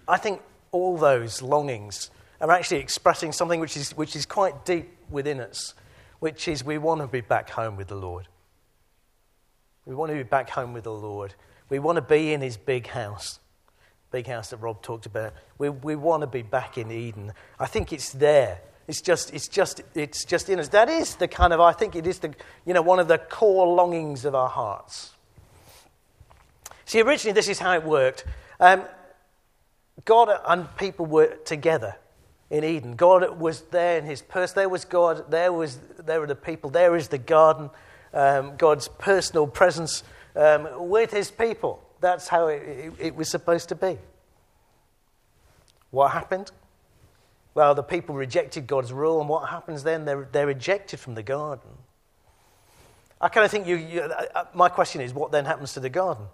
I 0.07 0.17
think 0.17 0.41
all 0.71 0.97
those 0.97 1.41
longings 1.41 2.09
are 2.39 2.51
actually 2.51 2.79
expressing 2.79 3.31
something 3.31 3.59
which 3.59 3.77
is, 3.77 3.95
which 3.95 4.15
is 4.15 4.25
quite 4.25 4.65
deep 4.65 4.89
within 5.09 5.39
us, 5.39 5.73
which 6.19 6.47
is 6.47 6.63
we 6.63 6.77
want 6.77 7.01
to 7.01 7.07
be 7.07 7.21
back 7.21 7.49
home 7.49 7.77
with 7.77 7.87
the 7.87 7.95
Lord. 7.95 8.27
We 9.85 9.95
want 9.95 10.11
to 10.11 10.17
be 10.17 10.23
back 10.23 10.49
home 10.49 10.73
with 10.73 10.83
the 10.83 10.93
Lord. 10.93 11.33
We 11.71 11.79
want 11.79 11.95
to 11.95 12.03
be 12.03 12.31
in 12.33 12.41
his 12.41 12.57
big 12.57 12.85
house, 12.85 13.39
big 14.11 14.27
house 14.27 14.51
that 14.51 14.57
Rob 14.57 14.83
talked 14.83 15.07
about. 15.07 15.33
We, 15.57 15.69
we 15.69 15.95
want 15.95 16.21
to 16.21 16.27
be 16.27 16.43
back 16.43 16.77
in 16.77 16.91
Eden. 16.91 17.33
I 17.59 17.65
think 17.65 17.91
it's 17.91 18.11
there 18.11 18.59
it's 18.91 18.99
just, 18.99 19.33
it's 19.33 19.47
just, 19.47 19.81
it's 19.95 20.25
just 20.25 20.49
in 20.49 20.59
us. 20.59 20.67
That 20.67 20.89
is 20.89 21.15
the 21.15 21.29
kind 21.29 21.53
of, 21.53 21.61
I 21.61 21.71
think 21.71 21.95
it 21.95 22.05
is 22.05 22.19
the, 22.19 22.33
you 22.65 22.73
know, 22.73 22.81
one 22.81 22.99
of 22.99 23.07
the 23.07 23.17
core 23.17 23.65
longings 23.65 24.25
of 24.25 24.35
our 24.35 24.49
hearts. 24.49 25.11
See, 26.83 26.99
originally 26.99 27.33
this 27.33 27.47
is 27.47 27.59
how 27.59 27.73
it 27.73 27.85
worked. 27.85 28.25
Um, 28.59 28.83
God 30.03 30.29
and 30.45 30.75
people 30.75 31.05
were 31.05 31.35
together 31.45 31.95
in 32.49 32.65
Eden. 32.65 32.97
God 32.97 33.39
was 33.39 33.61
there 33.71 33.97
in 33.97 34.05
his 34.05 34.21
person. 34.21 34.55
There 34.55 34.67
was 34.67 34.83
God. 34.83 35.31
There, 35.31 35.53
was, 35.53 35.79
there 35.99 36.19
were 36.19 36.27
the 36.27 36.35
people. 36.35 36.69
There 36.69 36.97
is 36.97 37.07
the 37.07 37.17
garden. 37.17 37.69
Um, 38.13 38.57
God's 38.57 38.89
personal 38.89 39.47
presence 39.47 40.03
um, 40.35 40.89
with 40.89 41.11
his 41.11 41.31
people. 41.31 41.83
That's 41.99 42.27
how 42.27 42.47
it, 42.47 42.61
it, 42.63 42.93
it 42.99 43.15
was 43.15 43.29
supposed 43.29 43.69
to 43.69 43.75
be. 43.75 43.97
What 45.91 46.11
happened? 46.11 46.51
Well, 47.53 47.75
the 47.75 47.83
people 47.83 48.15
rejected 48.15 48.65
God's 48.65 48.93
rule, 48.93 49.19
and 49.19 49.27
what 49.27 49.49
happens 49.49 49.83
then? 49.83 50.05
They're, 50.05 50.27
they're 50.31 50.49
ejected 50.49 50.99
from 50.99 51.15
the 51.15 51.23
garden. 51.23 51.69
I 53.19 53.27
kind 53.27 53.45
of 53.45 53.51
think 53.51 53.67
you, 53.67 53.75
you, 53.75 54.01
uh, 54.01 54.25
uh, 54.33 54.43
my 54.53 54.69
question 54.69 55.01
is, 55.01 55.13
what 55.13 55.31
then 55.31 55.45
happens 55.45 55.73
to 55.73 55.79
the 55.79 55.89
garden? 55.89 56.25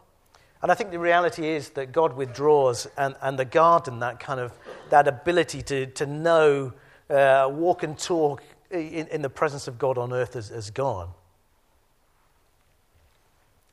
And 0.62 0.72
I 0.72 0.76
think 0.76 0.92
the 0.92 1.00
reality 1.00 1.48
is 1.48 1.70
that 1.72 1.92
God 1.92 2.16
withdraws, 2.16 2.88
and, 2.98 3.16
and 3.22 3.38
the 3.38 3.46
garden, 3.46 4.00
that 4.00 4.20
kind 4.20 4.40
of 4.40 4.54
that 4.90 5.08
ability 5.08 5.64
to, 5.64 5.88
to 5.88 6.06
know, 6.06 6.74
uh, 7.10 7.50
walk 7.52 7.84
and 7.84 7.98
talk 7.98 8.44
in, 8.72 9.08
in 9.08 9.22
the 9.22 9.30
presence 9.30 9.68
of 9.68 9.78
God 9.78 9.98
on 9.98 10.14
earth, 10.14 10.36
has, 10.36 10.50
has 10.50 10.70
gone. 10.70 11.10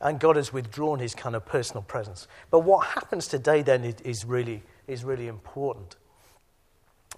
And 0.04 0.20
God 0.20 0.36
has 0.36 0.52
withdrawn 0.52 0.98
his 0.98 1.14
kind 1.14 1.34
of 1.34 1.46
personal 1.46 1.82
presence. 1.82 2.28
But 2.50 2.60
what 2.60 2.86
happens 2.88 3.26
today 3.26 3.62
then 3.62 3.84
is 4.04 4.24
really, 4.24 4.62
is 4.86 5.02
really 5.02 5.26
important 5.26 5.96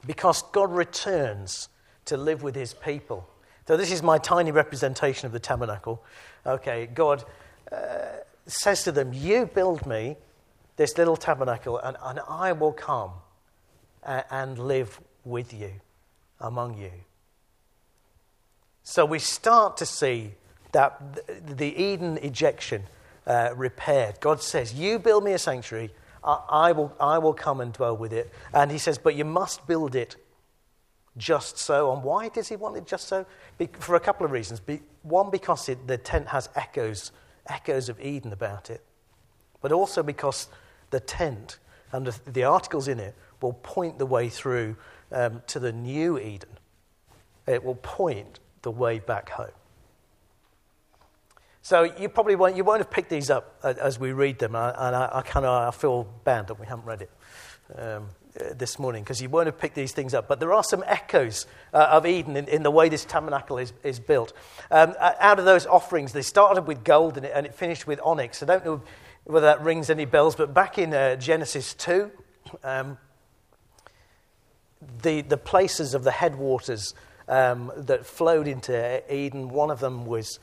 because 0.07 0.43
God 0.53 0.73
returns 0.73 1.69
to 2.05 2.17
live 2.17 2.45
with 2.45 2.55
his 2.55 2.73
people. 2.73 3.29
So, 3.67 3.77
this 3.77 3.91
is 3.91 4.03
my 4.03 4.19
tiny 4.19 4.53
representation 4.53 5.27
of 5.27 5.33
the 5.33 5.41
tabernacle. 5.41 6.03
Okay, 6.47 6.87
God 6.87 7.25
uh, 7.73 7.77
says 8.47 8.85
to 8.85 8.93
them, 8.93 9.13
You 9.13 9.47
build 9.47 9.85
me 9.87 10.17
this 10.77 10.97
little 10.97 11.17
tabernacle, 11.17 11.79
and, 11.79 11.97
and 12.01 12.21
I 12.29 12.53
will 12.53 12.73
come 12.73 13.11
and, 14.05 14.25
and 14.31 14.59
live 14.59 15.01
with 15.25 15.53
you, 15.53 15.73
among 16.41 16.79
you. 16.79 16.93
So, 18.85 19.05
we 19.05 19.19
start 19.19 19.77
to 19.79 19.87
see 19.87 20.35
that 20.77 21.57
the 21.57 21.75
Eden 21.83 22.19
ejection 22.19 22.83
uh, 23.27 23.51
repaired. 23.57 24.21
God 24.21 24.43
says, 24.43 24.75
You 24.75 24.99
build 24.99 25.25
me 25.25 25.33
a 25.33 25.39
sanctuary 25.39 25.91
I, 26.23 26.41
I, 26.49 26.73
will, 26.73 26.95
I 27.01 27.19
will 27.19 27.33
come 27.33 27.61
and 27.61 27.73
dwell 27.73 27.97
with 27.97 28.13
it. 28.13 28.31
And 28.53 28.71
he 28.71 28.79
says, 28.79 28.99
But 28.99 29.15
you 29.15 29.25
must 29.25 29.67
build 29.67 29.95
it 29.95 30.17
just 31.17 31.57
so. 31.57 31.93
And 31.93 32.03
why 32.03 32.29
does 32.29 32.49
he 32.49 32.57
want 32.57 32.77
it 32.77 32.87
just 32.87 33.09
so? 33.09 33.25
Be, 33.57 33.69
for 33.79 33.95
a 33.95 34.01
couple 34.01 34.27
of 34.27 34.33
reasons. 34.33 34.61
Be, 34.61 34.81
one, 35.03 35.31
because 35.31 35.69
it, 35.69 35.87
the 35.87 35.97
tent 35.97 36.29
has 36.29 36.49
echoes, 36.57 37.13
echoes 37.47 37.89
of 37.89 38.01
Eden 38.01 38.33
about 38.33 38.69
it. 38.71 38.83
But 39.63 39.73
also 39.73 40.03
because 40.03 40.49
the 40.91 41.01
tent 41.01 41.59
and 41.93 42.07
the, 42.07 42.31
the 42.31 42.45
articles 42.45 42.89
in 42.89 42.99
it 42.99 43.15
will 43.41 43.55
point 43.55 43.99
the 43.99 44.07
way 44.07 44.29
through 44.29 44.77
um, 45.13 45.43
to 45.47 45.61
the 45.61 45.73
new 45.73 46.19
Eden. 46.19 46.51
It 47.47 47.65
will 47.65 47.77
point 47.77 48.41
the 48.63 48.71
way 48.73 48.99
back 48.99 49.31
home. 49.31 49.53
So 51.67 51.83
you 51.83 52.09
probably 52.09 52.37
won't, 52.37 52.57
you 52.57 52.63
won't 52.63 52.79
have 52.79 52.93
picked 52.93 53.11
these 53.11 53.29
up 53.29 53.59
as 53.65 53.99
we 53.99 54.13
read 54.13 54.39
them, 54.39 54.55
and 54.55 54.95
I, 54.95 55.11
I 55.15 55.23
kind 55.23 55.45
of 55.45 55.67
I 55.67 55.77
feel 55.77 56.05
bad 56.23 56.47
that 56.47 56.61
we 56.61 56.67
haven't 56.67 56.85
read 56.85 57.03
it 57.03 57.11
um, 57.77 58.07
uh, 58.41 58.55
this 58.55 58.79
morning 58.79 59.03
because 59.03 59.21
you 59.21 59.29
won't 59.29 59.47
have 59.47 59.59
picked 59.59 59.75
these 59.75 59.91
things 59.91 60.15
up. 60.15 60.29
But 60.29 60.39
there 60.39 60.53
are 60.53 60.63
some 60.63 60.85
echoes 60.87 61.45
uh, 61.75 61.89
of 61.91 62.07
Eden 62.07 62.37
in, 62.37 62.47
in, 62.47 62.63
the 62.63 62.71
way 62.71 62.89
this 62.89 63.05
tabernacle 63.05 63.59
is, 63.59 63.73
is 63.83 63.99
built. 63.99 64.33
Um, 64.71 64.95
out 65.01 65.41
of 65.41 65.45
those 65.45 65.67
offerings, 65.67 66.13
they 66.13 66.23
started 66.23 66.69
with 66.69 66.85
gold 66.85 67.17
and 67.17 67.27
it, 67.27 67.33
and 67.35 67.47
it, 67.47 67.53
finished 67.53 67.85
with 67.85 67.99
onyx. 68.01 68.45
I 68.45 68.47
don't 68.47 68.65
know 68.65 68.83
whether 69.25 69.47
that 69.47 69.61
rings 69.61 69.91
any 69.91 70.05
bells, 70.05 70.37
but 70.37 70.55
back 70.55 70.79
in 70.79 70.95
uh, 70.95 71.17
Genesis 71.17 71.75
2, 71.75 72.13
um, 72.63 72.97
the, 75.03 75.23
the 75.23 75.37
places 75.37 75.95
of 75.95 76.05
the 76.05 76.13
headwaters 76.13 76.95
um, 77.27 77.73
that 77.77 78.07
flowed 78.07 78.47
into 78.47 79.03
Eden, 79.13 79.49
one 79.49 79.73
of 79.73 79.81
them 79.81 80.07
was 80.07 80.39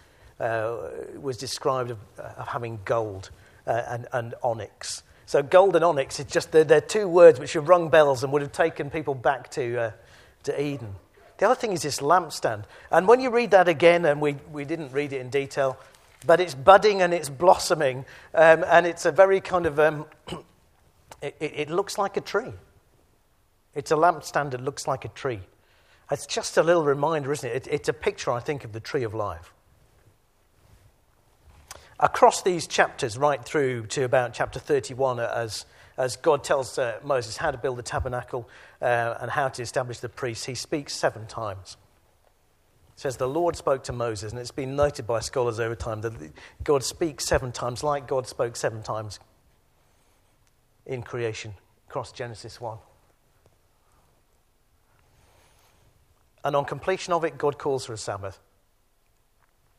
was 1.22 1.38
described 1.38 1.92
of, 1.92 2.00
uh, 2.20 2.24
of 2.38 2.48
having 2.50 2.80
gold 2.84 3.30
uh, 3.66 3.82
and, 3.88 4.08
and, 4.12 4.36
onyx. 4.44 5.04
So 5.26 5.42
gold 5.42 5.76
and 5.76 5.86
onyx, 5.86 6.20
it's 6.20 6.32
just 6.32 6.52
they're, 6.52 6.66
they're, 6.66 6.82
two 6.82 7.08
words 7.08 7.40
which 7.40 7.54
have 7.54 7.70
rung 7.70 7.90
bells 7.90 8.24
and 8.24 8.34
would 8.34 8.42
have 8.42 8.52
taken 8.52 8.90
people 8.90 9.16
back 9.16 9.50
to, 9.52 9.78
uh, 9.78 9.92
to 10.44 10.62
Eden. 10.62 10.96
The 11.38 11.46
other 11.46 11.56
thing 11.56 11.72
is 11.72 11.84
this 11.84 12.00
lampstand. 12.00 12.66
And 12.92 13.08
when 13.08 13.22
you 13.22 13.30
read 13.30 13.52
that 13.52 13.70
again, 13.70 14.06
and 14.06 14.20
we, 14.20 14.36
we 14.52 14.66
didn't 14.66 14.92
read 14.92 15.14
it 15.14 15.22
in 15.22 15.30
detail, 15.30 15.78
but 16.26 16.42
it's 16.42 16.56
budding 16.56 17.02
and 17.02 17.14
it's 17.14 17.30
blossoming, 17.30 18.06
um, 18.34 18.66
and 18.68 18.86
it's 18.86 19.06
a 19.06 19.12
very 19.12 19.40
kind 19.40 19.66
of, 19.66 19.80
um, 19.80 20.06
it, 21.22 21.36
it, 21.40 21.70
looks 21.70 21.98
like 21.98 22.18
a 22.18 22.22
tree. 22.22 22.54
It's 23.76 23.92
a 23.92 23.96
lampstand 23.96 24.52
that 24.52 24.62
looks 24.62 24.88
like 24.88 25.06
a 25.06 25.10
tree. 25.10 25.40
It's 26.12 26.28
just 26.28 26.58
a 26.58 26.64
little 26.64 26.84
reminder, 26.84 27.32
isn't 27.32 27.50
it? 27.50 27.68
it? 27.68 27.68
It's 27.72 27.90
a 27.90 27.94
picture, 27.94 28.32
I 28.32 28.42
think, 28.42 28.66
of 28.66 28.74
the 28.74 28.82
tree 28.82 29.04
of 29.04 29.14
life 29.14 29.54
across 32.04 32.42
these 32.42 32.68
chapters, 32.68 33.18
right 33.18 33.44
through 33.44 33.88
to 33.88 34.04
about 34.04 34.34
chapter 34.34 34.60
31, 34.60 35.22
as, 35.22 35.66
as 35.98 36.18
God 36.18 36.44
tells 36.44 36.78
uh, 36.78 37.00
Moses 37.02 37.38
how 37.38 37.50
to 37.50 37.58
build 37.58 37.78
the 37.78 37.84
tabernacle 37.84 38.50
uh, 38.82 39.16
and 39.22 39.32
how 39.32 39.48
to 39.48 39.62
establish 39.62 40.00
the 40.00 40.10
priests, 40.10 40.46
he 40.46 40.54
speaks 40.54 40.94
seven 40.94 41.26
times. 41.28 41.78
It 42.96 43.00
says, 43.00 43.16
The 43.16 43.28
Lord 43.28 43.56
spoke 43.56 43.86
to 43.86 43.94
Moses, 43.94 44.34
and 44.34 44.40
it's 44.40 44.52
been 44.52 44.76
noted 44.76 45.08
by 45.08 45.22
scholars 45.22 45.62
over 45.62 45.76
time 45.76 46.02
that 46.02 46.14
God 46.62 46.84
speaks 46.84 47.26
seven 47.26 47.54
times, 47.54 47.84
like 47.84 48.06
God 48.06 48.28
spoke 48.28 48.58
seven 48.58 48.84
times 48.84 49.20
in 50.86 51.04
creation, 51.04 51.54
across 51.88 52.12
Genesis 52.12 52.60
1. 52.60 52.78
And 56.44 56.54
on 56.58 56.66
completion 56.66 57.14
of 57.14 57.24
it, 57.24 57.38
God 57.38 57.58
calls 57.58 57.86
for 57.86 57.94
a 57.94 57.98
Sabbath. 57.98 58.42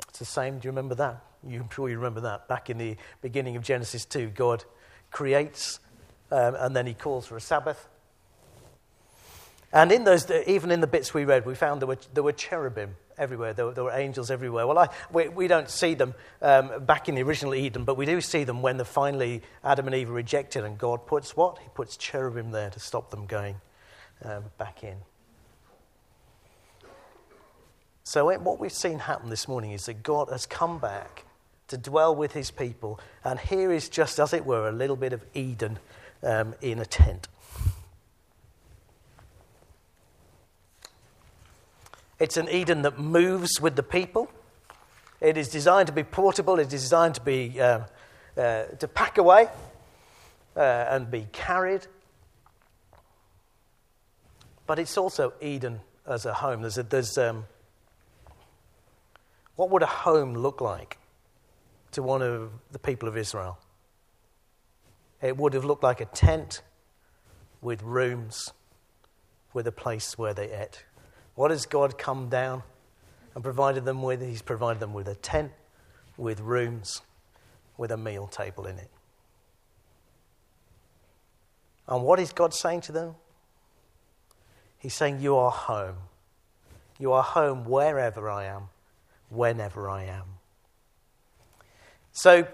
It's 0.09 0.19
the 0.19 0.25
same. 0.25 0.59
Do 0.59 0.66
you 0.66 0.71
remember 0.71 0.95
that? 0.95 1.23
I'm 1.47 1.71
sure 1.71 1.89
you 1.89 1.97
remember 1.97 2.21
that. 2.23 2.49
Back 2.49 2.71
in 2.71 2.79
the 2.79 2.97
beginning 3.21 3.57
of 3.57 3.63
Genesis 3.63 4.05
2, 4.05 4.31
God 4.31 4.65
creates 5.11 5.81
um, 6.31 6.57
and 6.59 6.75
then 6.75 6.87
he 6.87 6.95
calls 6.95 7.27
for 7.27 7.37
a 7.37 7.41
Sabbath. 7.41 7.89
And 9.73 9.91
in 9.91 10.05
those, 10.05 10.31
even 10.47 10.71
in 10.71 10.81
the 10.81 10.87
bits 10.87 11.13
we 11.13 11.25
read, 11.25 11.47
we 11.47 11.55
found 11.55 11.81
there 11.83 11.89
were, 11.89 11.99
there 12.13 12.23
were 12.23 12.33
cherubim 12.33 12.97
everywhere. 13.19 13.53
There 13.53 13.67
were, 13.67 13.73
there 13.73 13.85
were 13.85 13.93
angels 13.93 14.31
everywhere. 14.31 14.67
Well, 14.67 14.79
I, 14.79 14.89
we, 15.13 15.29
we 15.29 15.49
don't 15.49 15.69
see 15.69 15.95
them 15.95 16.15
um, 16.43 16.85
back 16.85 17.09
in 17.09 17.17
the 17.17 17.23
original 17.23 17.55
Eden, 17.55 17.85
but 17.85 17.97
we 17.97 18.07
do 18.07 18.21
see 18.21 18.45
them 18.45 18.63
when 18.63 18.77
the 18.77 18.85
finally 18.85 19.43
Adam 19.63 19.87
and 19.87 19.95
Eve 19.95 20.11
are 20.11 20.15
rejected, 20.15 20.65
and 20.65 20.79
God 20.79 21.07
puts 21.07 21.37
what? 21.37 21.59
He 21.59 21.69
puts 21.75 21.97
cherubim 21.97 22.53
there 22.53 22.71
to 22.71 22.81
stop 22.81 23.11
them 23.11 23.27
going 23.27 23.57
um, 24.25 24.45
back 24.59 24.85
in. 24.85 24.97
So, 28.05 28.37
what 28.39 28.61
we've 28.61 28.73
seen 28.73 28.99
happen 28.99 29.31
this 29.31 29.49
morning 29.49 29.73
is 29.73 29.87
that 29.87 30.03
God 30.03 30.29
has 30.31 30.47
come 30.47 30.79
back 30.79 31.25
to 31.68 31.76
dwell 31.76 32.14
with 32.14 32.33
his 32.33 32.50
people, 32.50 33.00
and 33.25 33.38
here 33.38 33.73
is 33.73 33.88
just, 33.88 34.18
as 34.18 34.33
it 34.33 34.44
were, 34.44 34.68
a 34.68 34.73
little 34.73 34.97
bit 34.97 35.12
of 35.12 35.25
Eden 35.35 35.78
um, 36.23 36.54
in 36.61 36.78
a 36.78 36.85
tent. 36.85 37.28
It's 42.18 42.37
an 42.37 42.49
Eden 42.49 42.83
that 42.83 42.99
moves 42.99 43.61
with 43.61 43.76
the 43.76 43.83
people. 43.83 44.30
It 45.21 45.37
is 45.37 45.49
designed 45.49 45.87
to 45.88 45.92
be 45.92 46.04
portable. 46.04 46.59
It 46.59 46.73
is 46.73 46.83
designed 46.83 47.16
to 47.16 47.21
be 47.21 47.61
uh, 47.61 47.80
uh, 48.37 48.64
to 48.78 48.88
pack 48.88 49.18
away 49.18 49.49
uh, 50.56 50.61
and 50.61 51.11
be 51.11 51.26
carried. 51.33 51.87
But 54.66 54.78
it's 54.78 54.97
also 54.97 55.33
Eden 55.40 55.80
as 56.06 56.26
a 56.26 56.35
home. 56.35 56.62
There's, 56.62 56.78
a, 56.78 56.83
there's 56.83 57.18
um, 57.18 57.44
what 59.56 59.71
would 59.71 59.83
a 59.83 59.87
home 59.87 60.35
look 60.35 60.61
like 60.61 60.99
to 61.95 62.03
one 62.03 62.23
of 62.23 62.51
the 62.73 62.79
people 62.79 63.09
of 63.09 63.17
Israel? 63.17 63.59
It 65.23 65.37
would 65.37 65.55
have 65.55 65.65
looked 65.65 65.83
like 65.83 66.01
a 66.01 66.07
tent 66.07 66.63
with 67.61 67.83
rooms, 67.83 68.53
with 69.53 69.67
a 69.67 69.73
place 69.73 70.19
where 70.19 70.35
they 70.35 70.51
ate. 70.53 70.85
What 71.35 71.51
has 71.51 71.67
God 71.67 71.97
come 71.97 72.29
down 72.29 72.63
and 73.35 73.43
provided 73.43 73.85
them 73.85 74.03
with? 74.03 74.21
He's 74.21 74.43
provided 74.43 74.81
them 74.81 74.93
with 74.93 75.09
a 75.09 75.15
tent, 75.15 75.53
with 76.17 76.41
rooms, 76.41 77.01
with 77.77 77.91
a 77.91 77.97
meal 77.97 78.27
table 78.27 78.67
in 78.67 78.79
it. 78.79 78.91
And 81.89 82.03
what 82.03 82.21
is 82.21 82.33
God 82.33 82.55
saying 82.55 82.83
to 82.83 82.93
them? 82.93 83.15
He's 84.79 84.95
saying, 84.95 85.21
You 85.21 85.37
are 85.37 85.51
home. 85.51 85.97
You 86.99 87.13
are 87.13 87.23
home 87.23 87.65
wherever 87.65 88.29
I 88.29 88.45
am, 88.45 88.69
whenever 89.29 89.89
I 89.89 90.05
am. 90.05 90.34
So, 92.16 92.47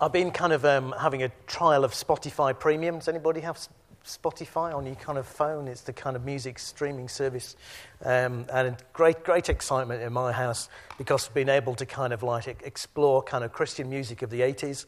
I've 0.00 0.12
been 0.12 0.30
kind 0.30 0.52
of 0.52 0.64
um, 0.64 0.94
having 0.98 1.24
a 1.24 1.28
trial 1.48 1.84
of 1.84 1.90
Spotify 1.90 2.56
Premium. 2.56 2.98
Does 2.98 3.08
anybody 3.08 3.40
have 3.40 3.58
Spotify 4.04 4.72
on 4.72 4.86
your 4.86 4.94
kind 4.94 5.18
of 5.18 5.26
phone. 5.26 5.66
It's 5.66 5.80
the 5.80 5.92
kind 5.92 6.14
of 6.14 6.24
music 6.24 6.60
streaming 6.60 7.08
service. 7.08 7.56
Um, 8.04 8.46
and 8.52 8.76
great, 8.92 9.24
great 9.24 9.48
excitement 9.48 10.02
in 10.02 10.12
my 10.12 10.30
house 10.30 10.68
because 10.98 11.26
been 11.28 11.48
able 11.48 11.74
to 11.74 11.84
kind 11.84 12.12
of 12.12 12.22
like 12.22 12.46
explore 12.64 13.24
kind 13.24 13.42
of 13.42 13.52
Christian 13.52 13.90
music 13.90 14.22
of 14.22 14.30
the 14.30 14.42
80s, 14.42 14.86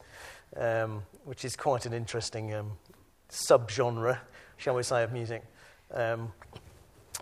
um, 0.55 1.03
which 1.25 1.43
is 1.43 1.57
quite 1.57 1.85
an 1.85 1.93
interesting 1.93 2.53
um, 2.53 2.71
subgenre, 3.29 4.19
shall 4.55 4.75
we 4.75 4.83
say, 4.83 5.03
of 5.03 5.11
music. 5.11 5.43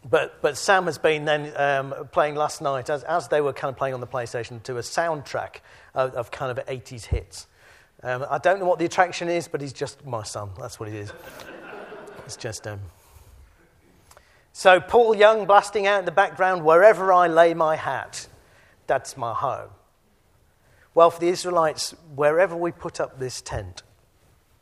But, 0.08 0.40
but 0.42 0.56
Sam 0.56 0.86
has 0.86 1.00
been 1.00 1.26
then 1.26 1.52
um, 1.56 2.08
playing 2.12 2.36
last 2.36 2.62
night, 2.62 2.92
as, 2.92 3.04
as 3.04 3.28
they 3.28 3.42
were 3.42 3.54
kind 3.54 3.72
of 3.72 3.78
playing 3.78 3.96
on 3.96 4.02
the 4.02 4.08
PlayStation, 4.08 4.62
to 4.64 4.78
a 4.78 4.82
soundtrack 4.82 5.62
of, 5.96 6.14
of 6.14 6.30
kind 6.30 6.56
of 6.56 6.64
80s 6.68 7.06
hits. 7.06 7.48
Um, 8.04 8.24
I 8.30 8.38
don't 8.38 8.60
know 8.60 8.68
what 8.68 8.78
the 8.78 8.86
attraction 8.86 9.30
is, 9.30 9.48
but 9.48 9.62
he's 9.62 9.74
just 9.74 10.06
my 10.06 10.22
son. 10.22 10.52
That's 10.60 10.80
what 10.80 10.90
it 10.90 10.96
is. 10.96 11.12
It's 12.26 12.38
just 12.38 12.66
um. 12.66 12.80
So 14.52 14.80
Paul 14.82 15.16
Young 15.16 15.46
blasting 15.46 15.86
out 15.86 16.00
in 16.00 16.06
the 16.06 16.12
background, 16.12 16.66
wherever 16.66 17.14
I 17.14 17.28
lay 17.28 17.54
my 17.54 17.76
hat, 17.76 18.28
that's 18.88 19.16
my 19.16 19.32
home. 19.32 19.70
Well, 20.96 21.12
for 21.12 21.20
the 21.20 21.28
Israelites, 21.28 21.94
wherever 22.16 22.56
we 22.56 22.72
put 22.72 23.00
up 23.00 23.20
this 23.20 23.42
tent, 23.42 23.84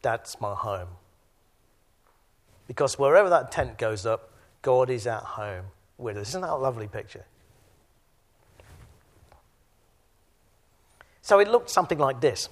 that's 0.01 0.41
my 0.41 0.55
home. 0.55 0.89
Because 2.67 3.00
wherever 3.00 3.29
that 3.29 3.50
tent 3.50 3.77
goes 3.77 4.05
up, 4.05 4.32
God 4.63 4.89
is 4.89 5.05
at 5.05 5.22
home 5.22 5.66
with 6.00 6.18
us. 6.18 6.29
Isn't 6.29 6.42
that 6.42 6.50
a 6.50 6.55
lovely 6.55 6.87
picture? 6.87 7.25
So 11.22 11.40
it 11.40 11.48
looked 11.48 11.70
something 11.70 12.00
like 12.00 12.20
this. 12.20 12.50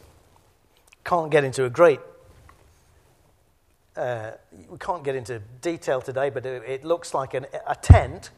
Can't 1.03 1.31
get 1.31 1.43
into 1.43 1.65
a 1.65 1.69
great 1.69 1.99
uh, 3.95 4.31
we 4.69 4.77
can't 4.77 5.03
get 5.03 5.15
into 5.15 5.39
detail 5.61 6.01
today, 6.01 6.29
but 6.29 6.45
it, 6.45 6.63
it 6.65 6.85
looks 6.85 7.13
like 7.13 7.33
an, 7.33 7.45
a 7.67 7.75
tent 7.75 8.29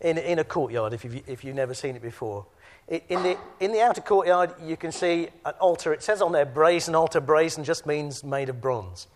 in, 0.00 0.18
in 0.18 0.38
a 0.38 0.44
courtyard 0.44 0.92
if 0.92 1.04
you've, 1.04 1.28
if 1.28 1.44
you've 1.44 1.56
never 1.56 1.74
seen 1.74 1.96
it 1.96 2.02
before. 2.02 2.46
It, 2.88 3.04
in, 3.08 3.22
the, 3.22 3.36
in 3.60 3.72
the 3.72 3.80
outer 3.80 4.00
courtyard, 4.00 4.54
you 4.62 4.76
can 4.76 4.92
see 4.92 5.28
an 5.44 5.54
altar. 5.60 5.92
It 5.92 6.02
says 6.02 6.22
on 6.22 6.32
there 6.32 6.46
brazen 6.46 6.94
altar. 6.94 7.20
Brazen 7.20 7.64
just 7.64 7.86
means 7.86 8.24
made 8.24 8.48
of 8.48 8.60
bronze. 8.60 9.08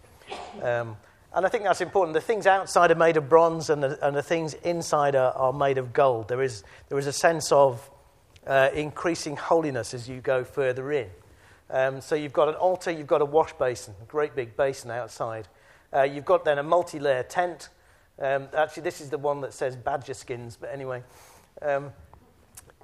Um, 0.63 0.97
and 1.35 1.45
I 1.45 1.49
think 1.49 1.65
that's 1.65 1.81
important. 1.81 2.15
The 2.15 2.21
things 2.21 2.47
outside 2.47 2.91
are 2.91 2.97
made 2.97 3.17
of 3.17 3.29
bronze, 3.29 3.71
and 3.71 3.83
the, 3.83 4.07
and 4.07 4.17
the 4.17 4.23
things 4.23 4.55
inside 4.55 5.17
are, 5.17 5.33
are 5.33 5.53
made 5.53 5.79
of 5.79 5.93
gold. 5.93 6.29
There 6.29 6.43
is, 6.43 6.63
there 6.89 6.99
is 6.99 7.07
a 7.07 7.13
sense 7.13 7.51
of 7.51 7.91
uh, 8.47 8.71
increasing 8.75 9.37
holiness 9.37 9.95
as 9.95 10.09
you 10.09 10.21
go 10.21 10.45
further 10.45 10.93
in. 10.93 11.09
Um, 11.71 12.01
so 12.01 12.15
you've 12.15 12.33
got 12.33 12.49
an 12.49 12.55
altar, 12.55 12.91
you've 12.91 13.07
got 13.07 13.21
a 13.21 13.25
wash 13.25 13.53
basin, 13.55 13.95
a 14.01 14.05
great 14.05 14.37
big 14.37 14.57
basin 14.57 14.91
outside. 14.91 15.49
Uh, 15.93 16.03
you've 16.03 16.25
got 16.25 16.45
then 16.45 16.59
a 16.59 16.63
multi 16.63 16.99
layer 16.99 17.23
tent. 17.23 17.69
Um, 18.19 18.49
actually, 18.57 18.85
this 18.85 19.01
is 19.01 19.11
the 19.11 19.19
one 19.19 19.41
that 19.41 19.53
says 19.53 19.75
badger 19.75 20.15
skins, 20.15 20.57
but 20.61 20.71
anyway. 20.73 21.03
Um, 21.63 21.93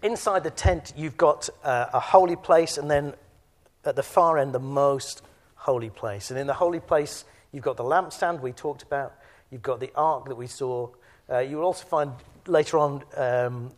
inside 0.02 0.42
the 0.44 0.50
tent, 0.50 0.92
you've 0.96 1.16
got 1.16 1.48
uh, 1.62 1.86
a 1.92 2.00
holy 2.00 2.36
place, 2.36 2.78
and 2.78 2.90
then 2.90 3.14
at 3.84 3.96
the 3.96 4.02
far 4.02 4.38
end, 4.38 4.52
the 4.52 4.58
most 4.58 5.22
holy 5.54 5.90
place. 5.90 6.30
And 6.30 6.40
in 6.40 6.46
the 6.46 6.54
holy 6.54 6.80
place, 6.80 7.24
you've 7.52 7.64
got 7.64 7.76
the 7.76 7.84
lampstand 7.84 8.40
we 8.40 8.52
talked 8.52 8.82
about, 8.82 9.14
you've 9.50 9.62
got 9.62 9.80
the 9.80 9.90
ark 9.94 10.26
that 10.26 10.36
we 10.36 10.46
saw. 10.46 10.88
Uh, 11.30 11.38
you 11.38 11.56
will 11.56 11.64
also 11.64 11.84
find 11.84 12.12
later 12.46 12.78
on 12.78 13.02
um, 13.16 13.72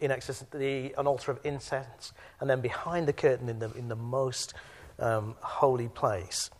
in 0.00 0.10
Exodus 0.10 0.44
the, 0.52 0.94
an 0.98 1.06
altar 1.06 1.30
of 1.30 1.38
incense, 1.44 2.12
and 2.40 2.50
then 2.50 2.60
behind 2.60 3.06
the 3.06 3.12
curtain 3.12 3.48
in 3.48 3.58
the, 3.58 3.72
in 3.72 3.88
the 3.88 3.96
most 3.96 4.54
um, 4.98 5.34
holy 5.40 5.88
place 5.88 6.50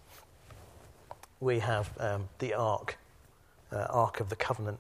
we 1.43 1.59
have 1.59 1.91
um, 1.99 2.29
the 2.39 2.55
Ark, 2.55 2.97
uh, 3.73 3.87
Ark 3.91 4.21
of 4.21 4.29
the 4.29 4.37
Covenant. 4.37 4.79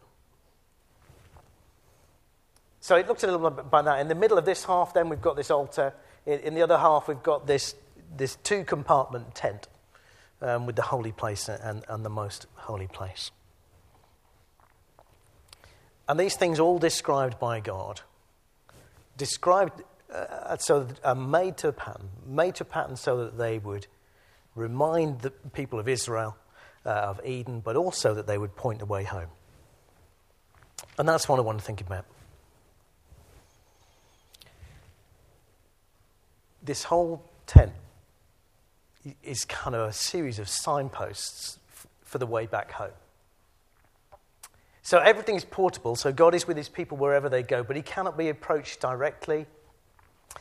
So 2.80 2.96
it 2.96 3.08
looks 3.08 3.24
a 3.24 3.26
little 3.26 3.50
bit 3.50 3.70
by 3.70 3.82
that. 3.82 4.00
In 4.00 4.08
the 4.08 4.14
middle 4.14 4.38
of 4.38 4.44
this 4.44 4.64
half, 4.64 4.94
then, 4.94 5.08
we've 5.08 5.20
got 5.20 5.36
this 5.36 5.50
altar. 5.50 5.92
In, 6.24 6.38
in 6.40 6.54
the 6.54 6.62
other 6.62 6.78
half, 6.78 7.08
we've 7.08 7.22
got 7.22 7.46
this, 7.46 7.74
this 8.16 8.36
two 8.36 8.64
compartment 8.64 9.34
tent 9.34 9.66
um, 10.42 10.66
with 10.66 10.76
the 10.76 10.82
holy 10.82 11.12
place 11.12 11.48
and, 11.48 11.84
and 11.88 12.04
the 12.04 12.10
most 12.10 12.46
holy 12.54 12.88
place. 12.88 13.30
And 16.08 16.18
these 16.18 16.36
things 16.36 16.60
all 16.60 16.78
described 16.78 17.38
by 17.38 17.60
God, 17.60 18.02
described 19.16 19.82
uh, 20.12 20.56
so 20.58 20.88
are 21.04 21.14
made 21.14 21.56
to 21.58 21.68
a 21.68 21.72
pattern, 21.72 22.10
made 22.26 22.56
to 22.56 22.64
pattern 22.64 22.96
so 22.96 23.24
that 23.24 23.38
they 23.38 23.58
would 23.58 23.86
remind 24.54 25.20
the 25.20 25.30
people 25.30 25.78
of 25.78 25.88
Israel 25.88 26.36
uh, 26.84 26.90
of 26.90 27.20
Eden, 27.24 27.60
but 27.60 27.76
also 27.76 28.14
that 28.14 28.26
they 28.26 28.36
would 28.36 28.56
point 28.56 28.80
the 28.80 28.86
way 28.86 29.04
home. 29.04 29.28
And 30.98 31.08
that's 31.08 31.28
what 31.28 31.38
I 31.38 31.42
want 31.42 31.58
to 31.58 31.64
think 31.64 31.80
about. 31.80 32.04
This 36.62 36.84
whole 36.84 37.24
tent 37.46 37.72
is 39.22 39.44
kind 39.44 39.74
of 39.74 39.88
a 39.88 39.92
series 39.92 40.38
of 40.38 40.48
signposts 40.48 41.58
f- 41.70 41.86
for 42.02 42.18
the 42.18 42.26
way 42.26 42.46
back 42.46 42.72
home. 42.72 42.90
So 44.82 44.98
everything 44.98 45.36
is 45.36 45.44
portable, 45.44 45.94
so 45.94 46.12
God 46.12 46.34
is 46.34 46.46
with 46.46 46.56
his 46.56 46.68
people 46.68 46.96
wherever 46.96 47.28
they 47.28 47.42
go, 47.42 47.62
but 47.62 47.76
he 47.76 47.82
cannot 47.82 48.18
be 48.18 48.28
approached 48.28 48.80
directly. 48.80 49.46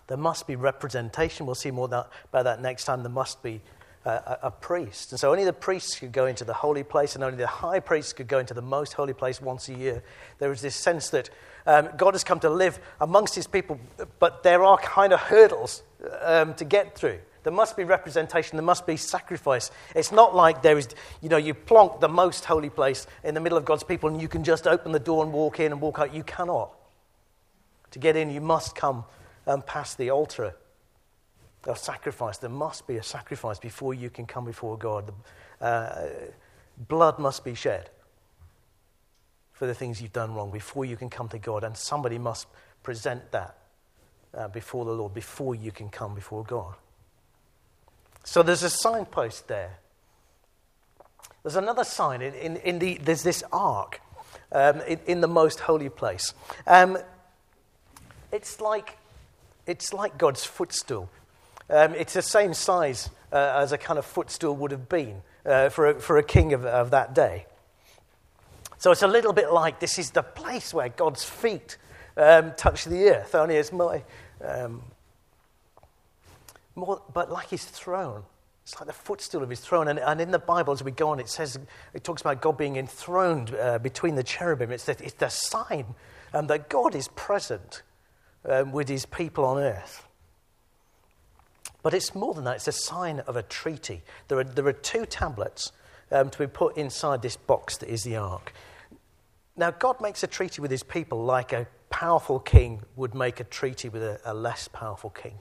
There 0.08 0.18
must 0.18 0.48
be 0.48 0.56
representation. 0.56 1.46
We'll 1.46 1.56
see 1.56 1.72
more 1.72 1.88
that, 1.90 2.10
about 2.30 2.44
that 2.46 2.62
next 2.62 2.86
time. 2.86 3.04
There 3.04 3.12
must 3.12 3.44
be 3.44 3.62
a, 4.06 4.40
a, 4.44 4.52
priest. 4.52 5.12
And 5.12 5.20
so 5.20 5.32
only 5.32 5.46
the 5.46 5.54
priests 5.54 6.00
could 6.00 6.12
go 6.12 6.26
into 6.26 6.44
the 6.44 6.54
holy 6.54 6.84
place, 6.84 7.16
and 7.16 7.24
only 7.24 7.38
the 7.38 7.48
high 7.48 7.80
priest 7.80 8.16
could 8.16 8.28
go 8.28 8.40
into 8.40 8.54
the 8.54 8.62
most 8.62 8.94
holy 8.94 9.14
place 9.14 9.42
once 9.42 9.70
a 9.70 9.74
year. 9.74 10.04
There 10.40 10.52
is 10.52 10.62
this 10.62 10.76
sense 10.76 11.10
that 11.12 11.30
um, 11.66 11.90
God 11.98 12.16
has 12.16 12.24
come 12.24 12.40
to 12.40 12.50
live 12.50 12.80
amongst 13.00 13.36
his 13.36 13.46
people, 13.46 13.80
but 14.20 14.44
there 14.44 14.64
are 14.64 14.78
kind 14.78 15.14
of 15.14 15.20
hurdles 15.20 15.84
um, 16.22 16.56
to 16.56 16.66
get 16.66 16.96
through. 16.96 17.20
There 17.44 17.54
must 17.54 17.76
be 17.76 17.84
representation, 17.84 18.58
there 18.58 18.66
must 18.66 18.86
be 18.86 18.98
sacrifice. 18.98 19.72
It's 19.96 20.12
not 20.12 20.36
like 20.36 20.62
there 20.62 20.78
is, 20.78 20.88
you 21.22 21.30
know, 21.30 21.38
you 21.38 21.54
plonk 21.54 22.00
the 22.00 22.10
most 22.10 22.46
holy 22.46 22.70
place 22.70 23.08
in 23.24 23.34
the 23.34 23.42
middle 23.42 23.58
of 23.58 23.66
God's 23.66 23.84
people 23.84 24.10
and 24.10 24.22
you 24.22 24.28
can 24.28 24.44
just 24.44 24.68
open 24.68 24.92
the 24.92 25.00
door 25.00 25.24
and 25.24 25.34
walk 25.34 25.60
in 25.60 25.72
and 25.72 25.82
walk 25.82 26.00
out. 26.00 26.14
You 26.14 26.24
cannot. 26.24 26.72
To 27.92 28.00
get 28.00 28.16
in, 28.16 28.30
you 28.30 28.42
must 28.42 28.76
come 28.76 29.06
and 29.46 29.66
pass 29.66 29.96
the 29.96 30.12
altar 30.12 30.56
a 31.68 31.76
sacrifice. 31.76 32.38
There 32.38 32.50
must 32.50 32.88
be 32.88 32.98
a 32.98 33.04
sacrifice 33.04 33.60
before 33.60 33.94
you 33.94 34.10
can 34.10 34.26
come 34.26 34.46
before 34.46 34.78
God. 34.78 35.14
uh, 35.60 36.08
blood 36.88 37.20
must 37.20 37.44
be 37.44 37.54
shed 37.54 37.90
for 39.52 39.68
the 39.68 39.74
things 39.76 40.02
you've 40.02 40.14
done 40.14 40.34
wrong 40.34 40.50
before 40.50 40.86
you 40.86 40.98
can 40.98 41.10
come 41.10 41.30
to 41.30 41.38
God, 41.38 41.64
and 41.64 41.78
somebody 41.78 42.18
must 42.18 42.48
present 42.82 43.32
that 43.32 43.58
uh, 44.34 44.48
before 44.48 44.86
the 44.86 44.92
Lord 44.92 45.14
before 45.14 45.54
you 45.54 45.72
can 45.72 45.90
come 45.90 46.16
before 46.16 46.44
God. 46.44 46.76
So 48.24 48.44
there's 48.44 48.64
a 48.64 48.70
signpost 48.70 49.48
there. 49.48 49.80
There's 51.44 51.56
another 51.56 51.84
sign 51.84 52.22
in, 52.22 52.34
in, 52.36 52.58
in 52.58 52.80
the, 52.80 53.00
there's 53.02 53.24
this 53.24 53.44
ark 53.52 54.02
um, 54.52 54.82
in, 54.82 55.00
in, 55.08 55.22
the 55.22 55.28
most 55.28 55.60
holy 55.62 55.90
place. 55.90 56.34
Um, 56.68 56.98
it's, 58.32 58.62
like, 58.62 58.98
it's 59.66 59.92
like 59.92 60.18
God's 60.18 60.44
footstool. 60.44 61.10
Um, 61.70 61.96
it's 61.96 62.14
the 62.14 62.22
same 62.22 62.54
size 62.54 63.10
uh, 63.32 63.60
as 63.62 63.72
a 63.72 63.78
kind 63.78 63.98
of 63.98 64.06
footstool 64.06 64.56
would 64.58 64.72
have 64.72 64.88
been 64.88 65.22
uh, 65.46 65.70
for, 65.70 65.88
a, 65.88 66.00
for 66.00 66.18
a 66.18 66.24
king 66.24 66.54
of, 66.54 66.66
of 66.66 66.92
that 66.92 67.16
day. 67.16 67.46
So 68.78 68.92
it's 68.92 69.04
a 69.04 69.08
little 69.08 69.34
bit 69.34 69.52
like 69.52 69.80
this 69.80 69.98
is 69.98 70.12
the 70.12 70.24
place 70.24 70.74
where 70.74 70.90
God's 70.90 71.24
feet 71.24 71.78
um, 72.18 72.54
touch 72.58 72.86
the 72.86 73.10
earth, 73.10 73.36
only 73.36 73.56
it's 73.56 73.72
my, 73.72 74.04
um, 74.44 74.82
more, 76.76 77.02
but 77.14 77.32
like 77.32 77.50
his 77.50 77.66
throne. 77.66 78.24
It's 78.64 78.80
like 78.80 78.88
the 78.88 78.94
footstool 78.94 79.44
of 79.44 79.50
his 79.50 79.60
throne. 79.60 79.88
And, 79.88 80.00
and, 80.00 80.22
in 80.22 80.32
the 80.32 80.40
Bible, 80.40 80.72
as 80.74 80.84
we 80.84 80.92
go 80.92 81.10
on, 81.10 81.20
it 81.20 81.30
says, 81.30 81.58
it 81.94 82.04
talks 82.04 82.22
about 82.22 82.42
God 82.42 82.58
being 82.58 82.76
enthroned 82.76 83.56
uh, 83.56 83.80
between 83.80 84.16
the 84.16 84.24
cherubim. 84.24 84.72
It's 84.72 84.86
the, 84.86 84.92
it's 85.04 85.14
the 85.14 85.30
sign 85.30 85.86
um, 86.34 86.48
that 86.48 86.70
God 86.70 86.96
is 86.96 87.08
present 87.10 87.82
um, 88.48 88.72
with 88.72 88.88
his 88.88 89.06
people 89.06 89.46
on 89.46 89.58
earth. 89.58 90.06
But 91.84 91.96
it's 91.96 92.14
more 92.14 92.36
than 92.36 92.44
that, 92.44 92.58
it's 92.58 92.68
a 92.68 92.72
sign 92.72 93.22
of 93.22 93.36
a 93.36 93.42
treaty. 93.42 94.04
There 94.28 94.38
are, 94.38 94.44
there 94.44 94.68
are 94.68 94.74
two 94.74 95.08
tablets 95.08 95.72
um, 96.12 96.30
to 96.30 96.38
be 96.38 96.48
put 96.48 96.78
inside 96.78 97.24
this 97.24 97.38
box 97.38 97.78
that 97.78 97.90
is 97.90 98.04
the 98.04 98.18
ark. 98.18 98.54
Now, 99.58 99.72
God 99.72 100.00
makes 100.00 100.22
a 100.24 100.28
treaty 100.28 100.62
with 100.62 100.70
his 100.70 100.84
people 100.84 101.24
like 101.24 101.52
a 101.52 101.68
powerful 101.90 102.40
king 102.40 102.84
would 102.96 103.16
make 103.16 103.40
a 103.40 103.44
treaty 103.44 103.90
with 103.90 104.04
a, 104.04 104.22
a 104.24 104.34
less 104.34 104.68
powerful 104.68 105.10
king 105.10 105.34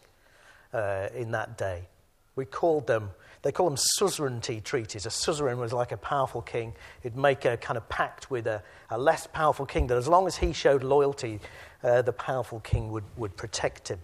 uh, 0.72 1.08
in 1.14 1.30
that 1.32 1.58
day. 1.58 1.88
We 2.36 2.44
called 2.44 2.86
them, 2.86 3.10
they 3.42 3.52
call 3.52 3.66
them 3.68 3.76
suzerainty 3.76 4.60
treaties. 4.60 5.06
A 5.06 5.10
suzerain 5.10 5.58
was 5.58 5.72
like 5.72 5.92
a 5.92 5.96
powerful 5.96 6.42
king. 6.42 6.74
He'd 7.02 7.16
make 7.16 7.44
a 7.44 7.56
kind 7.56 7.76
of 7.76 7.88
pact 7.88 8.30
with 8.30 8.46
a, 8.46 8.62
a 8.88 8.98
less 8.98 9.26
powerful 9.26 9.66
king 9.66 9.88
that 9.88 9.96
as 9.96 10.08
long 10.08 10.26
as 10.26 10.36
he 10.36 10.52
showed 10.52 10.82
loyalty, 10.82 11.40
uh, 11.82 12.02
the 12.02 12.12
powerful 12.12 12.60
king 12.60 12.90
would, 12.92 13.04
would 13.16 13.36
protect 13.36 13.88
him. 13.88 13.98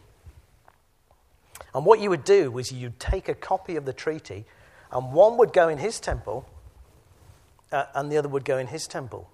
And 1.74 1.84
what 1.84 2.00
you 2.00 2.10
would 2.10 2.24
do 2.24 2.50
was 2.50 2.72
you'd 2.72 2.98
take 3.00 3.28
a 3.28 3.34
copy 3.34 3.76
of 3.76 3.84
the 3.84 3.92
treaty, 3.92 4.44
and 4.90 5.12
one 5.12 5.36
would 5.36 5.52
go 5.52 5.68
in 5.68 5.78
his 5.78 6.00
temple, 6.00 6.48
uh, 7.72 7.84
and 7.94 8.10
the 8.10 8.16
other 8.16 8.28
would 8.28 8.44
go 8.44 8.58
in 8.58 8.66
his 8.68 8.86
temple. 8.86 9.30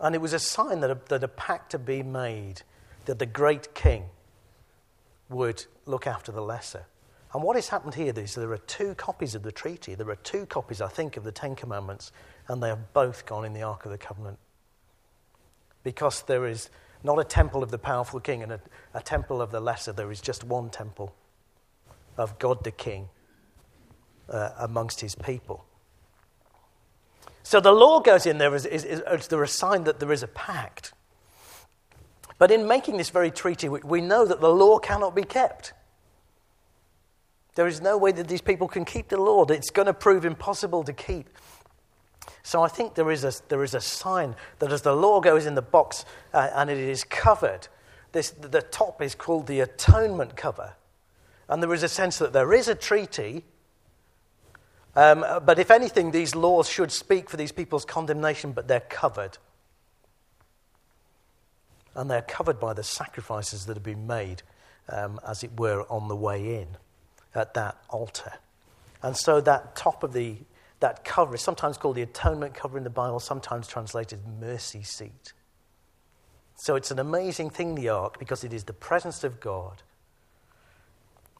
And 0.00 0.14
it 0.14 0.20
was 0.20 0.32
a 0.32 0.38
sign 0.38 0.80
that 0.80 0.90
a, 0.90 0.98
that 1.08 1.24
a 1.24 1.28
pact 1.28 1.72
had 1.72 1.86
been 1.86 2.12
made 2.12 2.62
that 3.06 3.18
the 3.18 3.26
great 3.26 3.74
king 3.74 4.04
would 5.28 5.64
look 5.86 6.06
after 6.06 6.32
the 6.32 6.40
lesser. 6.40 6.86
And 7.32 7.42
what 7.42 7.56
has 7.56 7.68
happened 7.68 7.94
here 7.94 8.12
is 8.16 8.34
there 8.34 8.52
are 8.52 8.58
two 8.58 8.94
copies 8.94 9.34
of 9.34 9.42
the 9.42 9.52
treaty. 9.52 9.94
There 9.94 10.08
are 10.08 10.16
two 10.16 10.46
copies, 10.46 10.80
I 10.80 10.88
think, 10.88 11.16
of 11.16 11.24
the 11.24 11.32
Ten 11.32 11.54
Commandments, 11.54 12.12
and 12.48 12.62
they 12.62 12.68
have 12.68 12.92
both 12.92 13.26
gone 13.26 13.44
in 13.44 13.52
the 13.52 13.62
Ark 13.62 13.84
of 13.84 13.90
the 13.90 13.98
Covenant. 13.98 14.38
Because 15.82 16.22
there 16.22 16.46
is 16.46 16.70
not 17.02 17.18
a 17.18 17.24
temple 17.24 17.62
of 17.62 17.70
the 17.70 17.78
powerful 17.78 18.20
king 18.20 18.42
and 18.42 18.52
a, 18.52 18.60
a 18.94 19.02
temple 19.02 19.42
of 19.42 19.50
the 19.50 19.60
lesser, 19.60 19.92
there 19.92 20.10
is 20.10 20.20
just 20.20 20.44
one 20.44 20.70
temple 20.70 21.14
of 22.16 22.38
God 22.38 22.64
the 22.64 22.70
King 22.70 23.08
uh, 24.28 24.50
amongst 24.58 25.00
his 25.00 25.14
people. 25.14 25.64
So 27.42 27.60
the 27.60 27.72
law 27.72 28.00
goes 28.00 28.26
in 28.26 28.38
there 28.38 28.54
as, 28.54 28.66
is, 28.66 28.84
is, 28.84 29.00
as 29.00 29.32
a 29.32 29.46
sign 29.46 29.84
that 29.84 30.00
there 30.00 30.10
is 30.10 30.22
a 30.22 30.28
pact. 30.28 30.92
But 32.38 32.50
in 32.50 32.66
making 32.66 32.98
this 32.98 33.10
very 33.10 33.30
treaty, 33.30 33.68
we, 33.68 34.00
know 34.00 34.26
that 34.26 34.40
the 34.40 34.50
law 34.50 34.78
cannot 34.78 35.14
be 35.14 35.22
kept. 35.22 35.72
There 37.54 37.66
is 37.66 37.80
no 37.80 37.96
way 37.96 38.12
that 38.12 38.28
these 38.28 38.42
people 38.42 38.68
can 38.68 38.84
keep 38.84 39.08
the 39.08 39.20
law. 39.20 39.44
It's 39.46 39.70
going 39.70 39.86
to 39.86 39.94
prove 39.94 40.24
impossible 40.26 40.84
to 40.84 40.92
keep. 40.92 41.28
So 42.42 42.62
I 42.62 42.68
think 42.68 42.94
there 42.94 43.10
is 43.10 43.24
a, 43.24 43.32
there 43.48 43.64
is 43.64 43.74
a 43.74 43.80
sign 43.80 44.36
that 44.58 44.70
as 44.70 44.82
the 44.82 44.94
law 44.94 45.20
goes 45.20 45.46
in 45.46 45.54
the 45.54 45.62
box 45.62 46.04
uh, 46.34 46.50
and 46.54 46.68
it 46.68 46.78
is 46.78 47.04
covered, 47.04 47.68
this, 48.12 48.30
the 48.30 48.62
top 48.62 49.00
is 49.00 49.14
called 49.14 49.46
the 49.46 49.60
atonement 49.60 50.36
cover. 50.36 50.74
And 51.48 51.62
there 51.62 51.72
is 51.72 51.82
a 51.82 51.88
sense 51.88 52.18
that 52.18 52.32
there 52.32 52.52
is 52.52 52.68
a 52.68 52.74
treaty 52.74 53.44
um, 54.96 55.26
but 55.44 55.58
if 55.58 55.70
anything, 55.70 56.10
these 56.10 56.34
laws 56.34 56.68
should 56.68 56.90
speak 56.90 57.28
for 57.28 57.36
these 57.36 57.52
people's 57.52 57.84
condemnation, 57.84 58.52
but 58.52 58.66
they're 58.66 58.80
covered. 58.80 59.36
And 61.96 62.08
they're 62.08 62.22
covered 62.22 62.60
by 62.60 62.74
the 62.74 62.84
sacrifices 62.84 63.66
that 63.66 63.74
have 63.74 63.82
been 63.82 64.06
made, 64.06 64.42
um, 64.88 65.18
as 65.26 65.42
it 65.42 65.58
were, 65.58 65.84
on 65.90 66.06
the 66.06 66.14
way 66.14 66.60
in 66.60 66.68
at 67.34 67.54
that 67.54 67.78
altar. 67.88 68.34
And 69.02 69.16
so 69.16 69.40
that 69.40 69.74
top 69.74 70.04
of 70.04 70.12
the, 70.12 70.36
that 70.80 71.04
cover 71.04 71.34
is 71.34 71.40
sometimes 71.40 71.78
called 71.78 71.96
the 71.96 72.02
atonement 72.02 72.54
cover 72.54 72.78
in 72.78 72.84
the 72.84 72.90
Bible, 72.90 73.18
sometimes 73.18 73.66
translated 73.66 74.20
mercy 74.40 74.82
seat. 74.82 75.32
So 76.56 76.76
it's 76.76 76.90
an 76.90 76.98
amazing 76.98 77.50
thing, 77.50 77.74
the 77.74 77.88
ark, 77.88 78.18
because 78.18 78.44
it 78.44 78.52
is 78.52 78.64
the 78.64 78.72
presence 78.72 79.24
of 79.24 79.40
God 79.40 79.82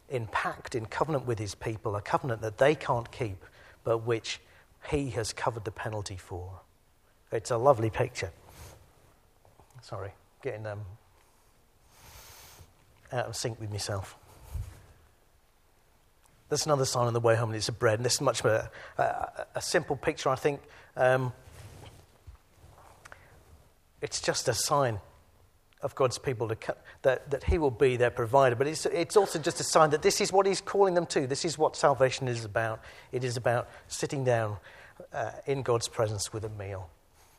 in 0.08 0.26
pact, 0.26 0.74
in 0.74 0.86
covenant 0.86 1.26
with 1.26 1.38
his 1.38 1.54
people, 1.54 1.96
a 1.96 2.02
covenant 2.02 2.42
that 2.42 2.58
they 2.58 2.74
can't 2.74 3.10
keep, 3.10 3.44
but 3.84 3.98
which 3.98 4.40
he 4.90 5.10
has 5.10 5.32
covered 5.32 5.64
the 5.64 5.70
penalty 5.70 6.16
for. 6.16 6.60
It's 7.32 7.50
a 7.50 7.56
lovely 7.56 7.90
picture. 7.90 8.30
Sorry, 9.82 10.12
getting 10.46 10.64
um, 10.64 10.82
out 13.10 13.26
of 13.26 13.34
sync 13.34 13.58
with 13.58 13.68
myself. 13.68 14.16
There's 16.48 16.66
another 16.66 16.84
sign 16.84 17.08
on 17.08 17.14
the 17.14 17.20
way 17.20 17.34
home, 17.34 17.48
and 17.48 17.56
it's 17.56 17.68
a 17.68 17.72
bread. 17.72 17.98
And 17.98 18.06
this 18.06 18.14
is 18.14 18.20
much 18.20 18.44
more 18.44 18.70
a, 18.96 19.02
a, 19.02 19.46
a 19.56 19.60
simple 19.60 19.96
picture, 19.96 20.28
I 20.28 20.36
think. 20.36 20.60
Um, 20.96 21.32
it's 24.00 24.20
just 24.20 24.46
a 24.46 24.54
sign 24.54 25.00
of 25.82 25.96
God's 25.96 26.16
people 26.16 26.46
to, 26.48 26.56
that, 27.02 27.28
that 27.32 27.42
He 27.42 27.58
will 27.58 27.72
be 27.72 27.96
their 27.96 28.12
provider. 28.12 28.54
But 28.54 28.68
it's, 28.68 28.86
it's 28.86 29.16
also 29.16 29.40
just 29.40 29.58
a 29.58 29.64
sign 29.64 29.90
that 29.90 30.02
this 30.02 30.20
is 30.20 30.32
what 30.32 30.46
He's 30.46 30.60
calling 30.60 30.94
them 30.94 31.06
to. 31.06 31.26
This 31.26 31.44
is 31.44 31.58
what 31.58 31.74
salvation 31.74 32.28
is 32.28 32.44
about. 32.44 32.80
It 33.10 33.24
is 33.24 33.36
about 33.36 33.68
sitting 33.88 34.22
down 34.22 34.58
uh, 35.12 35.32
in 35.46 35.62
God's 35.62 35.88
presence 35.88 36.32
with 36.32 36.44
a 36.44 36.50
meal. 36.50 36.88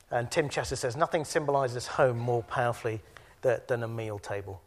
And 0.10 0.32
Tim 0.32 0.50
Chester 0.50 0.76
says 0.76 0.96
nothing 0.96 1.26
symbolizes 1.26 1.88
home 1.88 2.18
more 2.18 2.44
powerfully 2.44 3.02
than 3.42 3.84
a 3.84 3.88
meal 3.88 4.20
table. 4.20 4.62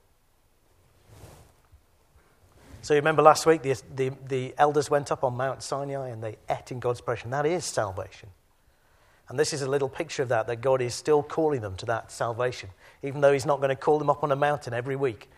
So 2.82 2.94
you 2.94 3.00
remember 3.00 3.22
last 3.22 3.44
week 3.44 3.62
the, 3.62 3.76
the, 3.94 4.12
the 4.26 4.54
elders 4.56 4.90
went 4.90 5.12
up 5.12 5.22
on 5.22 5.36
Mount 5.36 5.62
Sinai 5.62 6.08
and 6.08 6.22
they 6.22 6.36
ate 6.48 6.70
in 6.70 6.80
God's 6.80 7.00
presence. 7.00 7.30
That 7.30 7.44
is 7.44 7.64
salvation. 7.64 8.30
And 9.28 9.38
this 9.38 9.52
is 9.52 9.62
a 9.62 9.68
little 9.68 9.88
picture 9.88 10.24
of 10.24 10.30
that, 10.30 10.46
that 10.48 10.60
God 10.60 10.82
is 10.82 10.94
still 10.94 11.22
calling 11.22 11.60
them 11.60 11.76
to 11.76 11.86
that 11.86 12.10
salvation, 12.10 12.70
even 13.02 13.20
though 13.20 13.32
He's 13.32 13.46
not 13.46 13.58
going 13.58 13.68
to 13.68 13.76
call 13.76 13.98
them 13.98 14.10
up 14.10 14.24
on 14.24 14.32
a 14.32 14.36
mountain 14.36 14.74
every 14.74 14.96
week 14.96 15.30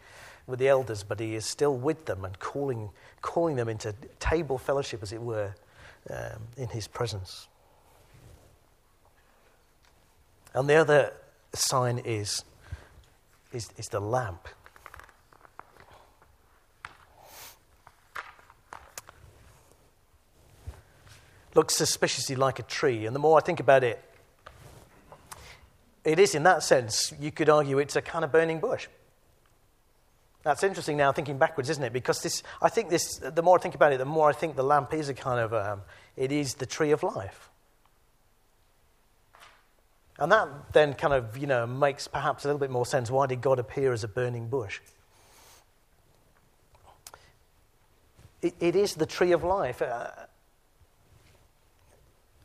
with 0.47 0.61
the 0.61 0.69
elders, 0.69 1.03
but 1.03 1.21
He 1.21 1.35
is 1.35 1.45
still 1.45 1.77
with 1.77 2.07
them 2.07 2.25
and 2.25 2.39
calling, 2.39 2.89
calling 3.21 3.57
them 3.57 3.69
into 3.69 3.95
table 4.19 4.57
fellowship, 4.57 5.03
as 5.03 5.13
it 5.13 5.21
were, 5.21 5.55
um, 6.09 6.41
in 6.57 6.69
His 6.69 6.89
presence. 6.89 7.49
And 10.55 10.69
the 10.69 10.75
other 10.75 11.13
sign 11.55 11.99
is, 11.99 12.45
is, 13.53 13.71
is 13.77 13.89
the 13.89 14.01
lamp. 14.01 14.49
looks 21.55 21.77
suspiciously 21.77 22.37
like 22.37 22.59
a 22.59 22.63
tree. 22.63 23.07
And 23.07 23.15
the 23.15 23.21
more 23.21 23.39
I 23.39 23.43
think 23.43 23.61
about 23.61 23.85
it, 23.85 24.03
it 26.05 26.19
is, 26.19 26.35
in 26.35 26.43
that 26.45 26.63
sense, 26.63 27.13
you 27.21 27.31
could 27.31 27.49
argue 27.49 27.79
it's 27.79 27.97
a 27.97 28.03
kind 28.03 28.25
of 28.25 28.33
burning 28.33 28.59
bush. 28.59 28.89
That's 30.43 30.65
interesting 30.65 30.97
now, 30.97 31.13
thinking 31.13 31.39
backwards, 31.39 31.71
isn't 31.71 31.85
it? 31.85 31.93
Because 31.93 32.21
this, 32.21 32.43
I 32.61 32.69
think 32.69 32.91
this, 32.91 33.19
the 33.19 33.43
more 33.43 33.59
I 33.59 33.63
think 33.63 33.77
about 33.77 33.93
it, 33.93 33.99
the 33.99 34.05
more 34.05 34.29
I 34.29 34.33
think 34.33 34.57
the 34.57 34.65
lamp 34.65 34.93
is 34.93 35.09
a 35.09 35.15
kind 35.15 35.39
of, 35.39 35.55
um, 35.55 35.83
it 36.17 36.33
is 36.33 36.55
the 36.55 36.67
tree 36.67 36.91
of 36.91 37.05
life. 37.05 37.49
And 40.23 40.33
that 40.33 40.73
then 40.73 40.95
kind 40.95 41.13
of, 41.13 41.37
you 41.37 41.47
know, 41.47 41.67
makes 41.67 42.09
perhaps 42.09 42.45
a 42.45 42.49
little 42.49 42.61
bit 42.61 42.71
more 42.71 42.87
sense. 42.87 43.11
Why 43.11 43.27
did 43.27 43.41
God 43.41 43.59
appear 43.59 43.93
as 43.93 44.05
a 44.05 44.09
burning 44.09 44.49
bush? 44.49 44.81
it, 48.43 48.55
it 48.61 48.77
is 48.77 48.95
the 48.95 49.07
tree 49.07 49.33
of 49.33 49.45
life. 49.45 49.81
Uh, 49.81 50.09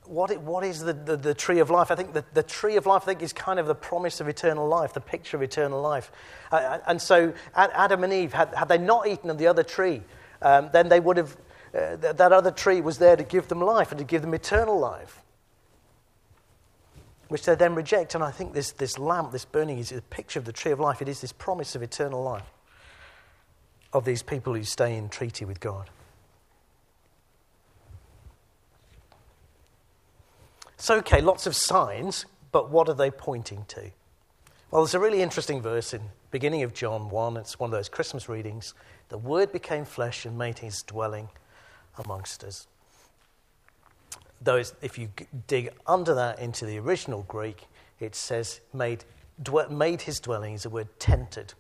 what, 0.06 0.32
it, 0.32 0.40
what 0.40 0.64
is 0.64 0.80
the, 0.80 0.94
the, 0.94 1.18
the, 1.18 1.34
tree 1.34 1.60
of 1.60 1.70
life? 1.70 1.92
I 1.92 1.96
think 1.96 2.14
the, 2.14 2.24
the 2.34 2.44
tree 2.44 2.78
of 2.78 2.86
life, 2.86 3.02
I 3.04 3.06
think, 3.08 3.22
is 3.22 3.34
kind 3.34 3.60
of 3.60 3.68
the 3.68 3.76
promise 3.76 4.22
of 4.22 4.30
eternal 4.30 4.68
life, 4.68 4.94
the 4.94 5.02
picture 5.02 5.36
of 5.36 5.44
eternal 5.44 5.82
life. 5.82 6.12
Uh, 6.50 6.78
and 6.88 7.02
so 7.02 7.34
Adam 7.56 8.06
and 8.06 8.14
Eve, 8.14 8.32
had, 8.32 8.54
had 8.54 8.70
they 8.70 8.78
not 8.78 9.08
eaten 9.08 9.30
of 9.30 9.38
the 9.38 9.48
other 9.48 9.64
tree, 9.64 10.02
um, 10.42 10.70
then 10.72 10.88
they 10.88 11.02
would 11.02 11.18
have, 11.18 11.36
uh, 11.76 11.98
that 11.98 12.32
other 12.32 12.52
tree 12.52 12.80
was 12.80 13.00
there 13.00 13.18
to 13.18 13.24
give 13.24 13.50
them 13.50 13.60
life 13.60 13.92
and 13.92 14.00
to 14.00 14.06
give 14.06 14.22
them 14.22 14.34
eternal 14.34 14.80
life, 14.80 15.22
which 17.28 17.44
they 17.44 17.56
then 17.56 17.76
reject. 17.76 18.16
And 18.16 18.24
I 18.24 18.32
think 18.32 18.54
this, 18.54 18.72
this 18.72 18.98
lamp, 18.98 19.32
this 19.32 19.46
burning, 19.46 19.78
is 19.78 19.92
a 19.92 20.02
picture 20.02 20.40
of 20.40 20.46
the 20.46 20.54
tree 20.54 20.72
of 20.72 20.80
life. 20.80 21.02
It 21.02 21.10
is 21.10 21.22
this 21.22 21.34
promise 21.34 21.76
of 21.76 21.84
eternal 21.84 22.24
life 22.24 22.52
of 23.94 24.06
these 24.06 24.22
people 24.22 24.54
who 24.54 24.64
stay 24.64 24.96
in 24.96 25.10
treaty 25.10 25.46
with 25.46 25.60
God. 25.60 25.90
So, 30.78 30.98
okay, 30.98 31.22
lots 31.22 31.48
of 31.48 31.56
signs, 31.56 32.26
but 32.52 32.70
what 32.70 32.88
are 32.88 32.94
they 32.94 33.10
pointing 33.10 33.66
to? 33.70 33.92
Well, 34.70 34.84
there's 34.84 34.94
a 34.94 35.00
really 35.00 35.22
interesting 35.22 35.62
verse 35.62 35.94
in 35.94 36.02
beginning 36.30 36.64
of 36.64 36.74
John 36.74 37.10
1. 37.10 37.38
It's 37.38 37.60
one 37.60 37.70
of 37.70 37.72
those 37.72 37.90
Christmas 37.90 38.30
readings. 38.30 38.74
The 39.10 39.18
Word 39.18 39.52
became 39.52 39.86
flesh 39.86 40.26
and 40.26 40.38
made 40.38 40.60
his 40.60 40.84
dwelling 40.84 41.30
amongst 41.98 42.44
us. 42.44 42.68
Though, 44.42 44.62
if 44.82 44.98
you 44.98 45.10
dig 45.48 45.70
under 45.86 46.14
that 46.14 46.40
into 46.40 46.66
the 46.66 46.78
original 46.78 47.24
Greek, 47.24 47.68
it 48.00 48.16
says 48.16 48.62
made, 48.74 49.04
made 49.70 50.02
his 50.02 50.20
dwelling 50.20 50.54
is 50.54 50.64
the 50.64 50.70
word 50.70 50.88
tented 51.00 51.54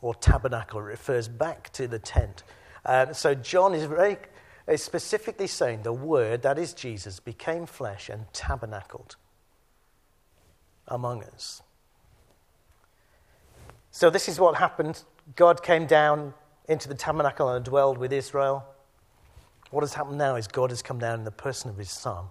or 0.00 0.14
tabernacle. 0.14 0.80
It 0.80 0.84
refers 0.84 1.28
back 1.28 1.72
to 1.72 1.88
the 1.88 1.98
tent. 1.98 2.42
Um, 2.84 3.12
so 3.12 3.34
John 3.34 3.74
is 3.74 3.84
very 3.84 4.16
is 4.66 4.82
specifically 4.82 5.46
saying 5.46 5.82
the 5.82 5.92
Word, 5.92 6.42
that 6.42 6.58
is 6.58 6.72
Jesus, 6.72 7.20
became 7.20 7.66
flesh 7.66 8.08
and 8.08 8.32
tabernacled 8.32 9.16
among 10.88 11.24
us. 11.24 11.62
So 13.90 14.10
this 14.10 14.28
is 14.28 14.38
what 14.38 14.56
happened. 14.56 15.02
God 15.34 15.62
came 15.62 15.86
down 15.86 16.34
into 16.68 16.88
the 16.88 16.94
tabernacle 16.94 17.48
and 17.48 17.64
dwelled 17.64 17.98
with 17.98 18.12
Israel. 18.12 18.64
What 19.70 19.82
has 19.82 19.94
happened 19.94 20.18
now 20.18 20.36
is 20.36 20.48
God 20.48 20.70
has 20.70 20.82
come 20.82 20.98
down 20.98 21.20
in 21.20 21.24
the 21.24 21.30
person 21.30 21.70
of 21.70 21.76
his 21.76 21.90
Son 21.90 22.26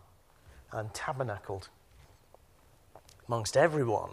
and 0.72 0.94
tabernacled 0.94 1.70
amongst 3.28 3.56
everyone. 3.56 4.12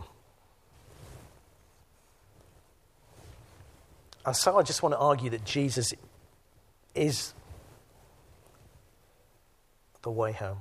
And 4.25 4.35
so 4.35 4.59
I 4.59 4.62
just 4.62 4.83
want 4.83 4.93
to 4.95 4.99
argue 4.99 5.31
that 5.31 5.45
Jesus 5.45 5.93
is 6.95 7.33
the 10.03 10.11
way 10.11 10.33
home. 10.33 10.61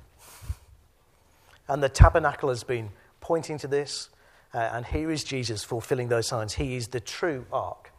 And 1.67 1.81
the 1.81 1.89
tabernacle 1.89 2.49
has 2.49 2.63
been 2.63 2.89
pointing 3.21 3.57
to 3.59 3.67
this. 3.67 4.09
Uh, 4.53 4.57
and 4.57 4.85
here 4.85 5.11
is 5.11 5.23
Jesus 5.23 5.63
fulfilling 5.63 6.09
those 6.09 6.27
signs. 6.27 6.53
He 6.53 6.75
is 6.75 6.89
the 6.89 6.99
true 6.99 7.45
ark. 7.51 7.91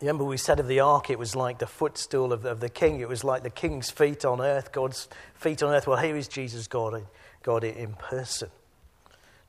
Remember, 0.00 0.22
we 0.22 0.36
said 0.36 0.60
of 0.60 0.68
the 0.68 0.80
ark, 0.80 1.10
it 1.10 1.18
was 1.18 1.34
like 1.34 1.58
the 1.58 1.66
footstool 1.66 2.32
of, 2.32 2.44
of 2.44 2.60
the 2.60 2.68
king. 2.68 3.00
It 3.00 3.08
was 3.08 3.24
like 3.24 3.42
the 3.42 3.50
king's 3.50 3.90
feet 3.90 4.24
on 4.24 4.40
earth, 4.40 4.70
God's 4.70 5.08
feet 5.34 5.62
on 5.62 5.74
earth. 5.74 5.88
Well, 5.88 5.98
here 5.98 6.16
is 6.16 6.28
Jesus, 6.28 6.68
God, 6.68 7.04
God 7.42 7.64
in 7.64 7.94
person. 7.94 8.50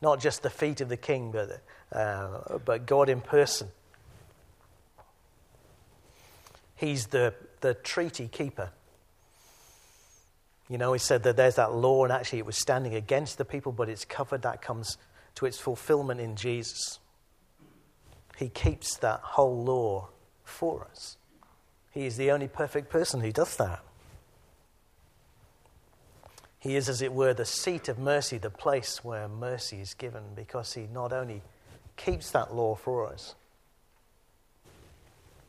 Not 0.02 0.20
just 0.20 0.42
the 0.42 0.50
feet 0.50 0.82
of 0.82 0.90
the 0.90 0.98
king, 0.98 1.32
but, 1.32 1.62
uh, 1.92 2.58
but 2.66 2.88
God 2.88 3.10
in 3.10 3.22
person. 3.22 3.68
He's 6.76 7.08
the, 7.08 7.36
the 7.60 7.76
treaty 7.76 8.28
keeper. 8.28 8.72
You 10.68 10.78
know, 10.78 10.94
he 10.94 11.00
said 11.00 11.24
that 11.24 11.36
there's 11.36 11.56
that 11.56 11.74
law, 11.74 12.06
and 12.06 12.14
actually 12.14 12.40
it 12.40 12.46
was 12.46 12.58
standing 12.58 12.96
against 12.96 13.38
the 13.38 13.46
people, 13.46 13.72
but 13.72 13.90
it's 13.90 14.06
covered. 14.06 14.44
That 14.44 14.62
comes 14.62 14.98
to 15.36 15.46
its 15.46 15.60
fulfillment 15.60 16.22
in 16.22 16.36
Jesus. 16.36 17.00
He 18.38 18.50
keeps 18.50 18.98
that 18.98 19.20
whole 19.20 19.64
law 19.64 20.10
for 20.50 20.88
us. 20.90 21.18
He 21.92 22.06
is 22.06 22.18
the 22.18 22.32
only 22.32 22.48
perfect 22.48 22.90
person 22.90 23.22
who 23.22 23.32
does 23.32 23.56
that. 23.58 23.84
He 26.60 26.76
is, 26.76 26.90
as 26.90 27.02
it 27.02 27.14
were, 27.14 27.34
the 27.34 27.46
seat 27.46 27.88
of 27.88 27.98
mercy, 27.98 28.38
the 28.38 28.50
place 28.50 29.04
where 29.04 29.28
mercy 29.30 29.80
is 29.80 29.94
given, 29.94 30.24
because 30.36 30.74
he 30.74 30.88
not 30.94 31.14
only 31.14 31.42
keeps 31.96 32.32
that 32.32 32.54
law 32.54 32.76
for 32.76 33.08
us, 33.08 33.36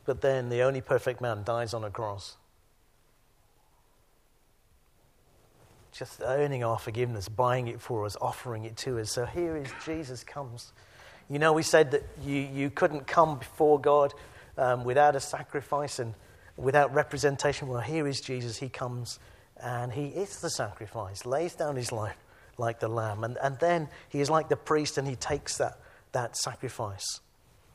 but 0.05 0.21
then 0.21 0.49
the 0.49 0.61
only 0.61 0.81
perfect 0.81 1.21
man 1.21 1.43
dies 1.43 1.73
on 1.73 1.83
a 1.83 1.89
cross. 1.89 2.37
Just 5.91 6.21
earning 6.23 6.63
our 6.63 6.79
forgiveness, 6.79 7.27
buying 7.27 7.67
it 7.67 7.81
for 7.81 8.05
us, 8.05 8.15
offering 8.21 8.63
it 8.63 8.77
to 8.77 8.97
us. 8.99 9.11
So 9.11 9.25
here 9.25 9.57
is 9.57 9.67
Jesus 9.85 10.23
comes. 10.23 10.71
You 11.29 11.39
know, 11.39 11.51
we 11.51 11.63
said 11.63 11.91
that 11.91 12.03
you, 12.23 12.35
you 12.35 12.69
couldn't 12.69 13.05
come 13.05 13.37
before 13.37 13.79
God 13.79 14.13
um, 14.57 14.83
without 14.83 15.15
a 15.15 15.19
sacrifice 15.19 15.99
and 15.99 16.13
without 16.57 16.93
representation. 16.93 17.67
Well, 17.67 17.81
here 17.81 18.07
is 18.07 18.21
Jesus. 18.21 18.57
He 18.57 18.69
comes 18.69 19.19
and 19.61 19.91
he 19.91 20.07
is 20.07 20.39
the 20.39 20.49
sacrifice, 20.49 21.25
lays 21.25 21.55
down 21.55 21.75
his 21.75 21.91
life 21.91 22.17
like 22.57 22.79
the 22.79 22.87
lamb. 22.87 23.23
And, 23.23 23.37
and 23.41 23.57
then 23.59 23.89
he 24.09 24.19
is 24.19 24.29
like 24.29 24.49
the 24.49 24.55
priest 24.55 24.97
and 24.97 25.07
he 25.07 25.15
takes 25.15 25.57
that, 25.57 25.79
that 26.11 26.35
sacrifice. 26.35 27.19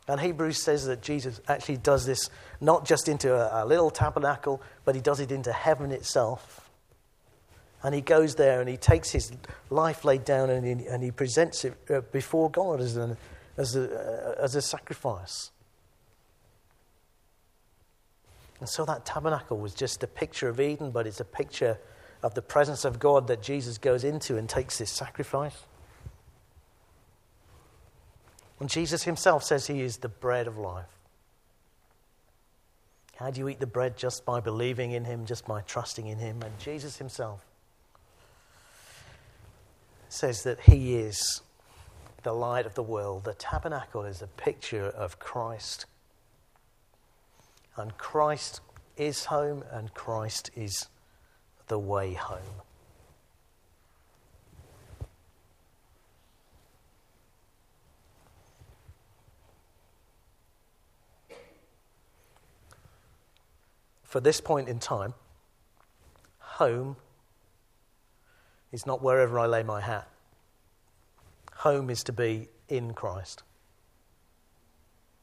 And 0.09 0.21
Hebrews 0.21 0.63
says 0.63 0.87
that 0.87 1.03
Jesus 1.03 1.41
actually 1.49 1.79
does 1.79 2.07
this 2.07 2.31
not 2.61 2.85
just 2.85 3.09
into 3.09 3.35
a, 3.35 3.65
a 3.65 3.67
little 3.67 3.91
tabernacle, 3.91 4.63
but 4.85 4.95
he 4.95 5.01
does 5.01 5.21
it 5.21 5.33
into 5.33 5.53
heaven 5.53 5.91
itself. 5.91 6.71
And 7.83 7.95
he 7.95 8.01
goes 8.01 8.37
there 8.37 8.61
and 8.61 8.69
he 8.69 8.77
takes 8.77 9.11
his 9.11 9.33
life 9.71 10.05
laid 10.05 10.25
down 10.25 10.51
and 10.51 10.81
he, 10.81 10.87
and 10.87 11.03
he 11.03 11.11
presents 11.11 11.65
it 11.65 11.75
uh, 11.91 12.01
before 12.13 12.51
God 12.51 12.81
as, 12.81 12.97
an, 12.97 13.17
as, 13.57 13.77
a, 13.77 14.39
uh, 14.39 14.43
as 14.43 14.55
a 14.55 14.63
sacrifice. 14.63 15.51
And 18.61 18.69
so 18.69 18.85
that 18.87 19.05
tabernacle 19.05 19.59
was 19.59 19.75
just 19.75 20.03
a 20.03 20.07
picture 20.07 20.49
of 20.49 20.61
Eden, 20.61 20.91
but 20.91 21.07
it's 21.07 21.21
a 21.21 21.25
picture 21.25 21.79
of 22.23 22.35
the 22.35 22.43
presence 22.43 22.85
of 22.85 22.99
God 22.99 23.29
that 23.29 23.43
Jesus 23.43 23.79
goes 23.79 24.05
into 24.05 24.37
and 24.37 24.49
takes 24.49 24.79
this 24.79 24.91
sacrifice. 24.91 25.65
And 28.59 28.71
Jesus 28.71 29.03
himself 29.03 29.45
says 29.45 29.67
he 29.67 29.83
is 29.83 29.99
the 29.99 30.09
bread 30.09 30.47
of 30.47 30.57
life. 30.57 30.87
How 33.17 33.31
do 33.31 33.41
you 33.41 33.49
eat 33.49 33.61
the 33.61 33.67
bread? 33.67 33.97
Just 33.97 34.25
by 34.25 34.41
believing 34.41 34.93
in 34.93 35.05
him, 35.05 35.27
just 35.27 35.47
by 35.47 35.63
trusting 35.63 36.07
in 36.07 36.19
him. 36.19 36.43
And 36.43 36.59
Jesus 36.59 36.99
himself 36.99 37.45
says 40.09 40.43
that 40.45 40.61
he 40.61 40.97
is 40.97 41.43
the 42.23 42.33
light 42.33 42.67
of 42.67 42.75
the 42.75 42.83
world. 42.83 43.25
The 43.25 43.35
tabernacle 43.35 44.05
is 44.05 44.23
a 44.23 44.27
picture 44.27 44.87
of 44.87 45.19
Christ 45.19 45.87
and 47.77 47.97
Christ 47.99 48.61
is 48.97 49.27
home, 49.27 49.63
and 49.71 49.93
Christ 49.93 50.51
is 50.57 50.89
the 51.69 51.79
way 51.79 52.15
home. 52.15 52.41
For 64.05 64.21
this 64.21 64.41
point 64.41 64.69
in 64.69 64.79
time, 64.79 65.13
home 66.39 66.97
is 68.73 68.87
not 68.87 69.03
wherever 69.03 69.39
I 69.39 69.45
lay 69.45 69.63
my 69.63 69.83
hat. 69.83 70.09
Home 71.57 71.91
is 71.91 72.03
to 72.05 72.13
be 72.13 72.49
in 72.69 72.95
Christ. 72.95 73.43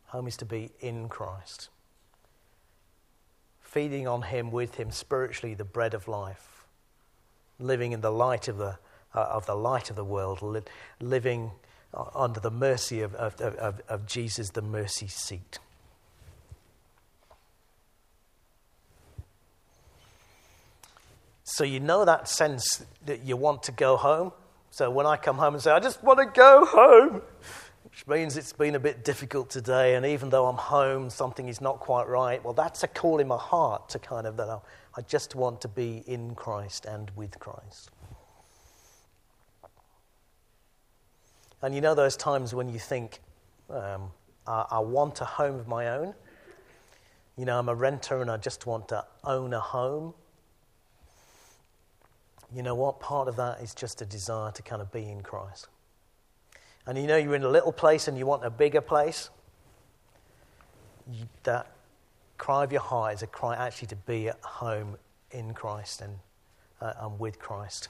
Home 0.08 0.28
is 0.28 0.38
to 0.38 0.46
be 0.46 0.70
in 0.80 1.10
Christ 1.10 1.70
feeding 3.74 4.08
on 4.08 4.22
Him, 4.22 4.52
with 4.52 4.76
Him, 4.76 4.92
spiritually, 4.92 5.56
the 5.56 5.66
bread 5.66 5.96
of 5.96 6.08
life, 6.08 6.66
living 7.60 7.92
in 7.92 8.02
the 8.02 8.12
light 8.12 8.48
of 8.48 8.58
the, 8.58 8.78
uh, 9.16 9.20
of, 9.20 9.48
the 9.48 9.56
light 9.56 9.90
of 9.90 9.96
the 9.96 10.06
world, 10.06 10.44
li- 10.44 10.62
living 11.02 11.52
uh, 11.92 12.06
under 12.14 12.40
the 12.40 12.52
mercy 12.52 13.02
of, 13.02 13.16
of, 13.16 13.42
of, 13.42 13.82
of 13.90 14.06
Jesus, 14.06 14.52
the 14.52 14.62
mercy 14.62 15.08
seat. 15.08 15.58
So 21.44 21.64
you 21.64 21.80
know 21.80 22.06
that 22.06 22.30
sense 22.30 22.86
that 23.06 23.24
you 23.24 23.36
want 23.36 23.64
to 23.64 23.72
go 23.72 23.98
home. 23.98 24.32
So 24.70 24.90
when 24.92 25.06
I 25.06 25.18
come 25.18 25.38
home 25.38 25.56
and 25.56 25.64
say, 25.64 25.72
I 25.72 25.80
just 25.80 26.04
want 26.04 26.20
to 26.20 26.26
go 26.26 26.66
home, 26.66 27.22
which 27.94 28.08
means 28.08 28.38
it's 28.38 28.54
been 28.54 28.74
a 28.74 28.80
bit 28.80 29.06
difficult 29.06 29.52
today, 29.52 29.94
and 29.94 30.04
even 30.04 30.32
though 30.32 30.48
I'm 30.48 30.58
home, 30.58 31.12
something 31.12 31.48
is 31.48 31.62
not 31.62 31.80
quite 31.80 32.08
right. 32.08 32.44
Well, 32.44 32.54
that's 32.54 32.82
a 32.82 32.88
call 32.88 33.20
in 33.20 33.28
my 33.28 33.38
heart 33.38 33.88
to 33.90 34.00
kind 34.00 34.26
of 34.26 34.36
that 34.38 34.62
I 34.98 35.02
just 35.02 35.36
want 35.36 35.62
to 35.62 35.68
be 35.68 36.04
in 36.08 36.34
Christ 36.34 36.86
and 36.86 37.12
with 37.16 37.38
Christ. 37.38 37.92
And 41.62 41.76
you 41.76 41.82
know 41.82 41.94
those 41.94 42.18
times 42.18 42.56
when 42.56 42.68
you 42.68 42.80
think, 42.80 43.20
um, 43.70 44.10
I, 44.48 44.66
I 44.72 44.80
want 44.80 45.22
a 45.22 45.26
home 45.26 45.60
of 45.60 45.68
my 45.68 45.90
own. 45.90 46.16
You 47.38 47.46
know, 47.46 47.60
I'm 47.60 47.70
a 47.70 47.76
renter 47.76 48.22
and 48.22 48.32
I 48.32 48.38
just 48.38 48.66
want 48.66 48.88
to 48.88 49.06
own 49.24 49.54
a 49.54 49.60
home. 49.60 50.16
You 52.52 52.64
know 52.64 52.74
what? 52.74 53.00
Part 53.00 53.28
of 53.28 53.36
that 53.36 53.62
is 53.62 53.76
just 53.76 54.02
a 54.02 54.06
desire 54.06 54.52
to 54.52 54.64
kind 54.64 54.82
of 54.82 54.92
be 54.92 55.08
in 55.08 55.22
Christ 55.22 55.68
and 56.86 56.98
you 56.98 57.08
know 57.08 57.18
you're 57.18 57.36
in 57.36 57.44
a 57.44 57.50
little 57.50 57.72
place 57.72 58.08
and 58.08 58.18
you 58.18 58.26
want 58.26 58.46
a 58.46 58.50
bigger 58.50 58.82
place, 58.82 59.30
that 61.44 61.68
cry 62.38 62.64
of 62.64 62.72
your 62.72 62.82
heart 62.82 63.14
is 63.14 63.22
a 63.22 63.28
cry 63.28 63.56
actually 63.56 63.88
to 63.88 63.96
be 63.96 64.30
at 64.30 64.40
home 64.42 64.98
in 65.32 65.54
Christ 65.54 66.02
and, 66.02 66.18
uh, 66.82 66.94
and 67.00 67.20
with 67.20 67.40
Christ. 67.40 67.90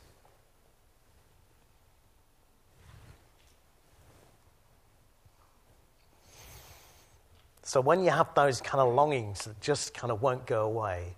So 7.63 7.82
when 7.82 8.03
you 8.03 8.12
have 8.12 8.34
those 8.36 8.62
kind 8.62 8.82
of 8.82 8.93
longings 8.93 9.45
that 9.45 9.60
just 9.62 9.93
kind 9.93 10.12
of 10.12 10.21
won't 10.21 10.45
go 10.45 10.65
away, 10.65 11.15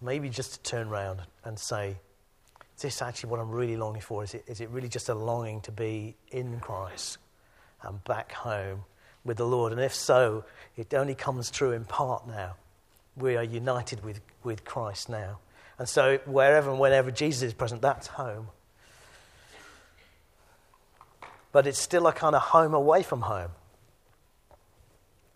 maybe 0.00 0.28
just 0.28 0.54
to 0.54 0.62
turn 0.70 0.88
around 0.88 1.20
and 1.44 1.58
say, 1.58 1.98
this 2.82 3.00
actually 3.00 3.30
what 3.30 3.40
I'm 3.40 3.50
really 3.50 3.76
longing 3.76 4.02
for? 4.02 4.22
Is 4.22 4.34
it, 4.34 4.44
is 4.46 4.60
it 4.60 4.68
really 4.70 4.88
just 4.88 5.08
a 5.08 5.14
longing 5.14 5.60
to 5.62 5.72
be 5.72 6.14
in 6.30 6.60
Christ 6.60 7.18
and 7.82 8.02
back 8.04 8.32
home 8.32 8.84
with 9.24 9.38
the 9.38 9.46
Lord? 9.46 9.72
And 9.72 9.80
if 9.80 9.94
so, 9.94 10.44
it 10.76 10.92
only 10.92 11.14
comes 11.14 11.50
true 11.50 11.72
in 11.72 11.84
part 11.84 12.26
now. 12.28 12.56
We 13.16 13.36
are 13.36 13.44
united 13.44 14.04
with, 14.04 14.20
with 14.42 14.64
Christ 14.64 15.08
now. 15.08 15.38
And 15.78 15.88
so 15.88 16.18
wherever 16.26 16.70
and 16.70 16.78
whenever 16.78 17.10
Jesus 17.10 17.42
is 17.42 17.54
present, 17.54 17.82
that's 17.82 18.06
home. 18.06 18.48
But 21.50 21.66
it's 21.66 21.78
still 21.78 22.06
a 22.06 22.12
kind 22.12 22.34
of 22.34 22.42
home 22.42 22.74
away 22.74 23.02
from 23.02 23.22
home. 23.22 23.50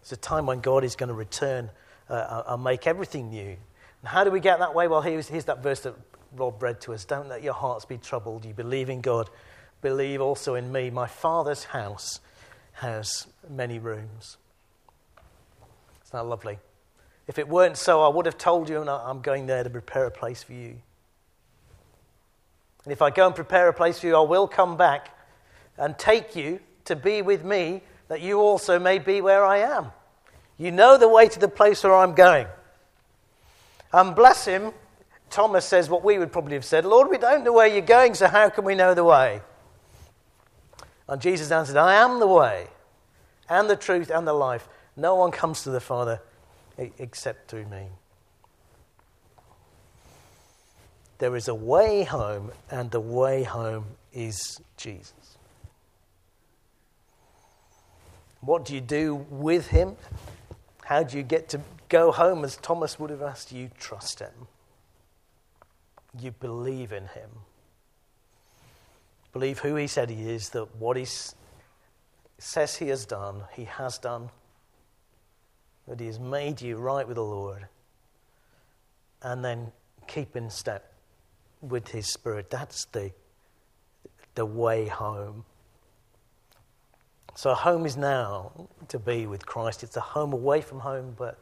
It's 0.02 0.12
a 0.12 0.16
time 0.16 0.46
when 0.46 0.60
God 0.60 0.84
is 0.84 0.96
going 0.96 1.08
to 1.08 1.14
return 1.14 1.70
uh, 2.08 2.42
and 2.46 2.62
make 2.62 2.86
everything 2.86 3.30
new. 3.30 3.56
And 4.02 4.08
how 4.08 4.24
do 4.24 4.30
we 4.30 4.40
get 4.40 4.60
that 4.60 4.74
way? 4.74 4.88
Well, 4.88 5.02
here's, 5.02 5.28
here's 5.28 5.46
that 5.46 5.62
verse 5.62 5.80
that 5.80 5.94
Rob 6.36 6.62
read 6.62 6.80
to 6.82 6.94
us. 6.94 7.04
Don't 7.04 7.28
let 7.28 7.42
your 7.42 7.54
hearts 7.54 7.84
be 7.84 7.98
troubled. 7.98 8.44
You 8.44 8.54
believe 8.54 8.90
in 8.90 9.00
God, 9.00 9.30
believe 9.82 10.20
also 10.20 10.54
in 10.54 10.70
me. 10.70 10.90
My 10.90 11.06
Father's 11.06 11.64
house 11.64 12.20
has 12.72 13.26
many 13.48 13.78
rooms. 13.78 14.36
Isn't 16.04 16.12
that 16.12 16.26
lovely? 16.26 16.58
If 17.26 17.38
it 17.38 17.48
weren't 17.48 17.76
so, 17.76 18.02
I 18.02 18.08
would 18.08 18.26
have 18.26 18.38
told 18.38 18.68
you, 18.68 18.80
and 18.80 18.88
I'm 18.88 19.20
going 19.20 19.46
there 19.46 19.64
to 19.64 19.70
prepare 19.70 20.06
a 20.06 20.10
place 20.10 20.42
for 20.42 20.52
you. 20.52 20.76
And 22.84 22.92
if 22.92 23.02
I 23.02 23.10
go 23.10 23.26
and 23.26 23.34
prepare 23.34 23.68
a 23.68 23.72
place 23.72 23.98
for 23.98 24.06
you, 24.06 24.16
I 24.16 24.20
will 24.20 24.46
come 24.46 24.76
back 24.76 25.16
and 25.76 25.98
take 25.98 26.36
you 26.36 26.60
to 26.84 26.94
be 26.94 27.20
with 27.22 27.44
me, 27.44 27.82
that 28.08 28.20
you 28.20 28.38
also 28.38 28.78
may 28.78 29.00
be 29.00 29.20
where 29.20 29.44
I 29.44 29.58
am. 29.58 29.86
You 30.56 30.70
know 30.70 30.96
the 30.96 31.08
way 31.08 31.28
to 31.28 31.38
the 31.40 31.48
place 31.48 31.82
where 31.82 31.94
I'm 31.94 32.14
going. 32.14 32.46
And 33.92 34.14
bless 34.14 34.44
him, 34.44 34.72
Thomas 35.30 35.64
says 35.64 35.90
what 35.90 36.04
we 36.04 36.18
would 36.18 36.32
probably 36.32 36.54
have 36.54 36.64
said 36.64 36.84
Lord, 36.84 37.10
we 37.10 37.18
don't 37.18 37.44
know 37.44 37.52
where 37.52 37.66
you're 37.66 37.82
going, 37.82 38.14
so 38.14 38.28
how 38.28 38.48
can 38.48 38.64
we 38.64 38.74
know 38.74 38.94
the 38.94 39.04
way? 39.04 39.40
And 41.08 41.20
Jesus 41.20 41.50
answered, 41.50 41.76
I 41.76 41.94
am 41.94 42.18
the 42.20 42.26
way, 42.26 42.66
and 43.48 43.70
the 43.70 43.76
truth, 43.76 44.10
and 44.10 44.26
the 44.26 44.32
life. 44.32 44.68
No 44.96 45.14
one 45.14 45.30
comes 45.30 45.62
to 45.62 45.70
the 45.70 45.80
Father 45.80 46.20
except 46.76 47.50
through 47.50 47.66
me. 47.66 47.86
There 51.18 51.36
is 51.36 51.48
a 51.48 51.54
way 51.54 52.04
home, 52.04 52.50
and 52.70 52.90
the 52.90 53.00
way 53.00 53.42
home 53.42 53.86
is 54.12 54.60
Jesus. 54.76 55.12
What 58.40 58.64
do 58.64 58.74
you 58.74 58.80
do 58.80 59.26
with 59.30 59.68
him? 59.68 59.96
How 60.84 61.02
do 61.02 61.16
you 61.16 61.22
get 61.22 61.48
to 61.50 61.60
go 61.88 62.12
home, 62.12 62.44
as 62.44 62.56
Thomas 62.56 62.98
would 62.98 63.10
have 63.10 63.22
asked? 63.22 63.50
You 63.50 63.70
trust 63.78 64.20
him, 64.20 64.48
you 66.20 66.32
believe 66.32 66.92
in 66.92 67.04
him. 67.08 67.30
Believe 69.32 69.58
who 69.58 69.74
he 69.76 69.86
said 69.86 70.10
he 70.10 70.30
is, 70.30 70.50
that 70.50 70.76
what 70.76 70.96
he 70.96 71.06
says 72.38 72.76
he 72.76 72.88
has 72.88 73.04
done, 73.04 73.42
he 73.54 73.64
has 73.64 73.98
done, 73.98 74.30
that 75.86 76.00
he 76.00 76.06
has 76.06 76.18
made 76.18 76.60
you 76.60 76.76
right 76.76 77.06
with 77.06 77.16
the 77.16 77.22
Lord, 77.22 77.66
and 79.22 79.44
then 79.44 79.72
keep 80.06 80.36
in 80.36 80.50
step 80.50 80.92
with 81.60 81.88
his 81.88 82.12
spirit. 82.12 82.50
That's 82.50 82.86
the, 82.86 83.12
the 84.34 84.46
way 84.46 84.86
home. 84.86 85.44
So, 87.34 87.52
home 87.52 87.84
is 87.84 87.98
now 87.98 88.68
to 88.88 88.98
be 88.98 89.26
with 89.26 89.44
Christ. 89.44 89.82
It's 89.82 89.96
a 89.96 90.00
home 90.00 90.32
away 90.32 90.62
from 90.62 90.80
home, 90.80 91.14
but 91.18 91.38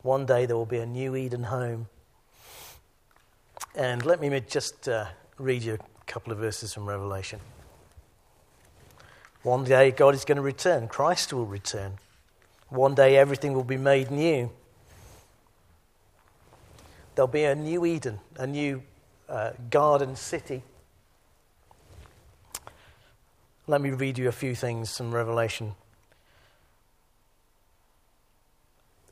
one 0.00 0.24
day 0.24 0.46
there 0.46 0.56
will 0.56 0.64
be 0.64 0.78
a 0.78 0.86
new 0.86 1.14
Eden 1.14 1.42
home. 1.42 1.88
And 3.76 4.04
let 4.04 4.20
me 4.20 4.40
just 4.40 4.88
uh, 4.88 5.06
read 5.38 5.62
you 5.62 5.74
a 5.74 6.04
couple 6.06 6.32
of 6.32 6.38
verses 6.38 6.72
from 6.72 6.88
Revelation. 6.88 7.40
One 9.42 9.64
day 9.64 9.90
God 9.90 10.14
is 10.14 10.24
going 10.24 10.36
to 10.36 10.42
return, 10.42 10.88
Christ 10.88 11.32
will 11.32 11.46
return. 11.46 11.98
One 12.68 12.94
day 12.94 13.16
everything 13.16 13.52
will 13.52 13.64
be 13.64 13.76
made 13.76 14.10
new. 14.10 14.50
There'll 17.14 17.28
be 17.28 17.44
a 17.44 17.54
new 17.54 17.84
Eden, 17.86 18.18
a 18.36 18.46
new 18.46 18.82
uh, 19.28 19.52
garden 19.70 20.16
city 20.16 20.62
let 23.68 23.80
me 23.80 23.90
read 23.90 24.16
you 24.16 24.28
a 24.28 24.32
few 24.32 24.54
things 24.54 24.96
from 24.96 25.12
Revelation. 25.12 25.74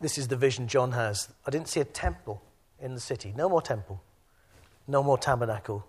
This 0.01 0.17
is 0.17 0.29
the 0.29 0.37
vision 0.37 0.69
John 0.69 0.93
has. 0.93 1.29
I 1.45 1.51
didn't 1.51 1.69
see 1.69 1.81
a 1.81 1.85
temple 1.85 2.41
in 2.81 2.95
the 2.95 3.01
city. 3.01 3.35
No 3.37 3.49
more 3.49 3.63
temple. 3.63 4.01
No 4.87 5.03
more 5.03 5.19
tabernacle. 5.19 5.87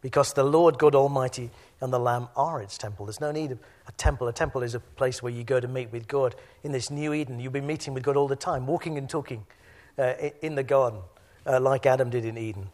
Because 0.00 0.34
the 0.34 0.44
Lord 0.44 0.78
God 0.78 0.94
Almighty 0.94 1.50
and 1.80 1.92
the 1.92 1.98
Lamb 1.98 2.28
are 2.36 2.62
its 2.62 2.78
temple. 2.78 3.06
There's 3.06 3.20
no 3.20 3.32
need 3.32 3.52
of 3.52 3.58
a 3.88 3.92
temple. 3.92 4.28
A 4.28 4.32
temple 4.32 4.62
is 4.62 4.74
a 4.74 4.80
place 4.80 5.22
where 5.22 5.32
you 5.32 5.42
go 5.42 5.58
to 5.58 5.66
meet 5.66 5.90
with 5.90 6.06
God. 6.06 6.34
In 6.62 6.72
this 6.72 6.90
new 6.90 7.12
Eden, 7.12 7.40
you'll 7.40 7.52
be 7.52 7.60
meeting 7.60 7.94
with 7.94 8.02
God 8.02 8.16
all 8.16 8.28
the 8.28 8.36
time, 8.36 8.66
walking 8.66 8.98
and 8.98 9.08
talking 9.08 9.46
uh, 9.98 10.12
in 10.42 10.54
the 10.54 10.62
garden, 10.62 11.00
uh, 11.46 11.60
like 11.60 11.86
Adam 11.86 12.10
did 12.10 12.24
in 12.24 12.38
Eden. 12.38 12.68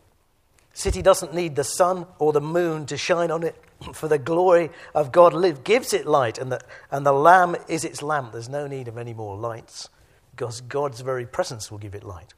City 0.74 1.02
doesn't 1.02 1.34
need 1.34 1.54
the 1.54 1.64
sun 1.64 2.06
or 2.18 2.32
the 2.32 2.40
moon 2.40 2.86
to 2.86 2.96
shine 2.96 3.30
on 3.30 3.42
it, 3.42 3.56
for 3.94 4.08
the 4.08 4.18
glory 4.18 4.70
of 4.94 5.12
God 5.12 5.34
live, 5.34 5.64
gives 5.64 5.92
it 5.92 6.06
light, 6.06 6.38
and 6.38 6.50
the, 6.50 6.60
and 6.90 7.04
the 7.04 7.12
Lamb 7.12 7.56
is 7.68 7.84
its 7.84 8.02
lamp. 8.02 8.32
There's 8.32 8.48
no 8.48 8.66
need 8.66 8.88
of 8.88 8.96
any 8.96 9.12
more 9.12 9.36
lights, 9.36 9.88
because 10.30 10.60
God's 10.62 11.00
very 11.00 11.26
presence 11.26 11.70
will 11.70 11.78
give 11.78 11.94
it 11.94 12.04
light. 12.04 12.34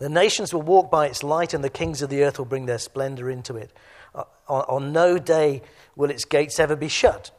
The 0.00 0.08
nations 0.08 0.52
will 0.52 0.62
walk 0.62 0.90
by 0.90 1.06
its 1.06 1.22
light, 1.22 1.54
and 1.54 1.62
the 1.62 1.70
kings 1.70 2.02
of 2.02 2.10
the 2.10 2.24
earth 2.24 2.38
will 2.38 2.46
bring 2.46 2.66
their 2.66 2.78
splendor 2.78 3.30
into 3.30 3.56
it. 3.56 3.72
Uh, 4.14 4.24
on, 4.48 4.62
on 4.62 4.92
no 4.92 5.18
day 5.18 5.62
will 5.94 6.10
its 6.10 6.24
gates 6.24 6.58
ever 6.58 6.74
be 6.74 6.88
shut, 6.88 7.30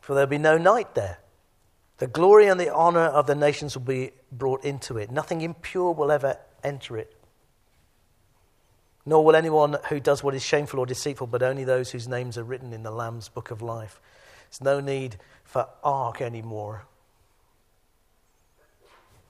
for 0.00 0.14
there'll 0.14 0.30
be 0.30 0.38
no 0.38 0.56
night 0.56 0.94
there. 0.94 1.18
The 1.98 2.06
glory 2.06 2.46
and 2.46 2.58
the 2.58 2.72
honor 2.72 3.00
of 3.00 3.26
the 3.26 3.34
nations 3.34 3.76
will 3.76 3.84
be 3.84 4.12
brought 4.32 4.64
into 4.64 4.96
it. 4.96 5.10
Nothing 5.10 5.42
impure 5.42 5.92
will 5.92 6.10
ever 6.10 6.38
enter 6.64 6.96
it 6.96 7.14
nor 9.06 9.24
will 9.24 9.36
anyone 9.36 9.76
who 9.88 9.98
does 9.98 10.22
what 10.22 10.34
is 10.34 10.44
shameful 10.44 10.78
or 10.78 10.86
deceitful, 10.86 11.26
but 11.26 11.42
only 11.42 11.64
those 11.64 11.90
whose 11.90 12.06
names 12.06 12.36
are 12.36 12.44
written 12.44 12.72
in 12.72 12.82
the 12.82 12.90
Lamb's 12.90 13.28
book 13.28 13.50
of 13.50 13.62
life. 13.62 14.00
There's 14.50 14.60
no 14.60 14.80
need 14.80 15.16
for 15.44 15.66
ark 15.82 16.20
anymore 16.20 16.86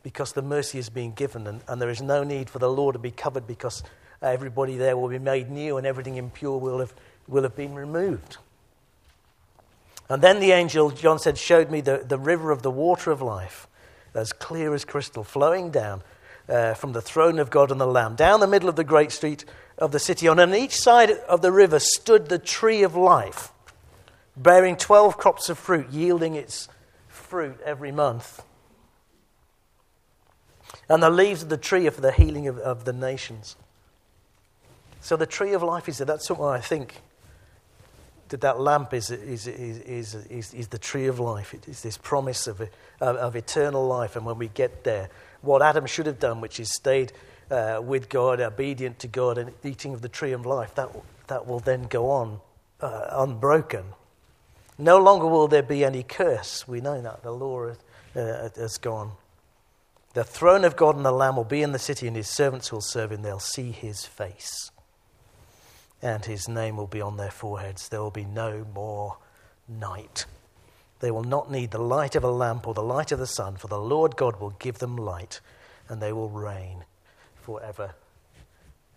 because 0.02 0.32
the 0.32 0.42
mercy 0.42 0.78
is 0.78 0.88
being 0.88 1.12
given, 1.12 1.46
and, 1.46 1.60
and 1.68 1.80
there 1.80 1.90
is 1.90 2.00
no 2.00 2.24
need 2.24 2.48
for 2.48 2.58
the 2.58 2.70
law 2.70 2.90
to 2.92 2.98
be 2.98 3.10
covered 3.10 3.46
because 3.46 3.82
everybody 4.22 4.76
there 4.76 4.96
will 4.96 5.08
be 5.08 5.18
made 5.18 5.50
new 5.50 5.76
and 5.76 5.86
everything 5.86 6.16
impure 6.16 6.58
will 6.58 6.78
have, 6.78 6.94
will 7.28 7.42
have 7.42 7.56
been 7.56 7.74
removed. 7.74 8.38
And 10.08 10.20
then 10.22 10.40
the 10.40 10.50
angel, 10.50 10.90
John 10.90 11.18
said, 11.18 11.38
showed 11.38 11.70
me 11.70 11.80
the, 11.80 12.04
the 12.06 12.18
river 12.18 12.50
of 12.50 12.62
the 12.62 12.70
water 12.70 13.12
of 13.12 13.22
life, 13.22 13.68
as 14.12 14.32
clear 14.32 14.74
as 14.74 14.84
crystal, 14.84 15.22
flowing 15.22 15.70
down 15.70 16.02
uh, 16.48 16.74
from 16.74 16.92
the 16.92 17.00
throne 17.00 17.38
of 17.38 17.48
God 17.48 17.70
and 17.70 17.80
the 17.80 17.86
Lamb. 17.86 18.16
Down 18.16 18.40
the 18.40 18.48
middle 18.48 18.68
of 18.68 18.74
the 18.74 18.82
great 18.82 19.12
street 19.12 19.44
of 19.78 19.92
the 19.92 20.00
city. 20.00 20.26
And 20.26 20.40
On 20.40 20.52
each 20.52 20.76
side 20.76 21.10
of 21.10 21.42
the 21.42 21.52
river 21.52 21.78
stood 21.78 22.28
the 22.28 22.40
tree 22.40 22.82
of 22.82 22.96
life, 22.96 23.52
bearing 24.36 24.76
12 24.76 25.16
crops 25.16 25.48
of 25.48 25.58
fruit, 25.58 25.90
yielding 25.90 26.34
its 26.34 26.68
fruit 27.06 27.60
every 27.64 27.92
month. 27.92 28.42
And 30.88 31.02
the 31.02 31.10
leaves 31.10 31.42
of 31.42 31.48
the 31.48 31.56
tree 31.56 31.86
are 31.86 31.90
for 31.90 32.00
the 32.00 32.12
healing 32.12 32.48
of, 32.48 32.58
of 32.58 32.84
the 32.84 32.92
nations. 32.92 33.56
So 35.00 35.16
the 35.16 35.26
tree 35.26 35.52
of 35.52 35.62
life 35.62 35.88
is 35.88 35.98
there. 35.98 36.06
That's 36.06 36.30
what 36.30 36.48
I 36.48 36.60
think 36.60 36.94
that 38.28 38.42
that 38.42 38.60
lamp 38.60 38.94
is, 38.94 39.10
is, 39.10 39.46
is, 39.46 40.14
is, 40.14 40.54
is, 40.54 40.68
the 40.68 40.78
tree 40.78 41.06
of 41.06 41.18
life. 41.18 41.52
It 41.52 41.66
is 41.68 41.82
this 41.82 41.96
promise 41.96 42.46
of, 42.46 42.62
of 43.00 43.34
eternal 43.34 43.86
life. 43.86 44.14
And 44.14 44.24
when 44.24 44.38
we 44.38 44.48
get 44.48 44.84
there, 44.84 45.10
what 45.42 45.62
Adam 45.62 45.86
should 45.86 46.06
have 46.06 46.20
done, 46.20 46.40
which 46.40 46.60
is 46.60 46.72
stayed 46.72 47.12
uh, 47.50 47.80
with 47.82 48.08
God, 48.08 48.40
obedient 48.40 49.00
to 49.00 49.08
God, 49.08 49.36
and 49.36 49.52
eating 49.64 49.94
of 49.94 50.02
the 50.02 50.08
tree 50.08 50.32
of 50.32 50.46
life, 50.46 50.74
that, 50.76 50.90
that 51.26 51.46
will 51.46 51.58
then 51.58 51.84
go 51.84 52.10
on 52.10 52.40
uh, 52.80 53.08
unbroken. 53.10 53.84
No 54.78 54.98
longer 54.98 55.26
will 55.26 55.48
there 55.48 55.62
be 55.62 55.84
any 55.84 56.04
curse. 56.04 56.66
We 56.68 56.80
know 56.80 57.00
that. 57.02 57.22
The 57.22 57.32
law 57.32 57.72
uh, 58.14 58.48
has 58.54 58.78
gone. 58.78 59.12
The 60.12 60.24
throne 60.24 60.64
of 60.64 60.76
God 60.76 60.96
and 60.96 61.04
the 61.04 61.12
Lamb 61.12 61.36
will 61.36 61.44
be 61.44 61.62
in 61.62 61.72
the 61.72 61.78
city, 61.78 62.06
and 62.08 62.16
his 62.16 62.28
servants 62.28 62.72
will 62.72 62.80
serve 62.80 63.12
him. 63.12 63.22
They'll 63.22 63.38
see 63.38 63.70
his 63.70 64.04
face, 64.04 64.70
and 66.02 66.24
his 66.24 66.48
name 66.48 66.76
will 66.76 66.88
be 66.88 67.00
on 67.00 67.16
their 67.16 67.30
foreheads. 67.30 67.88
There 67.88 68.00
will 68.02 68.10
be 68.10 68.24
no 68.24 68.66
more 68.74 69.18
night. 69.68 70.26
They 70.98 71.10
will 71.10 71.24
not 71.24 71.50
need 71.50 71.70
the 71.70 71.78
light 71.78 72.16
of 72.16 72.24
a 72.24 72.30
lamp 72.30 72.66
or 72.66 72.74
the 72.74 72.82
light 72.82 73.12
of 73.12 73.18
the 73.18 73.26
sun, 73.26 73.56
for 73.56 73.68
the 73.68 73.78
Lord 73.78 74.16
God 74.16 74.40
will 74.40 74.50
give 74.50 74.78
them 74.78 74.96
light, 74.96 75.40
and 75.88 76.02
they 76.02 76.12
will 76.12 76.28
reign 76.28 76.84
forever 77.36 77.94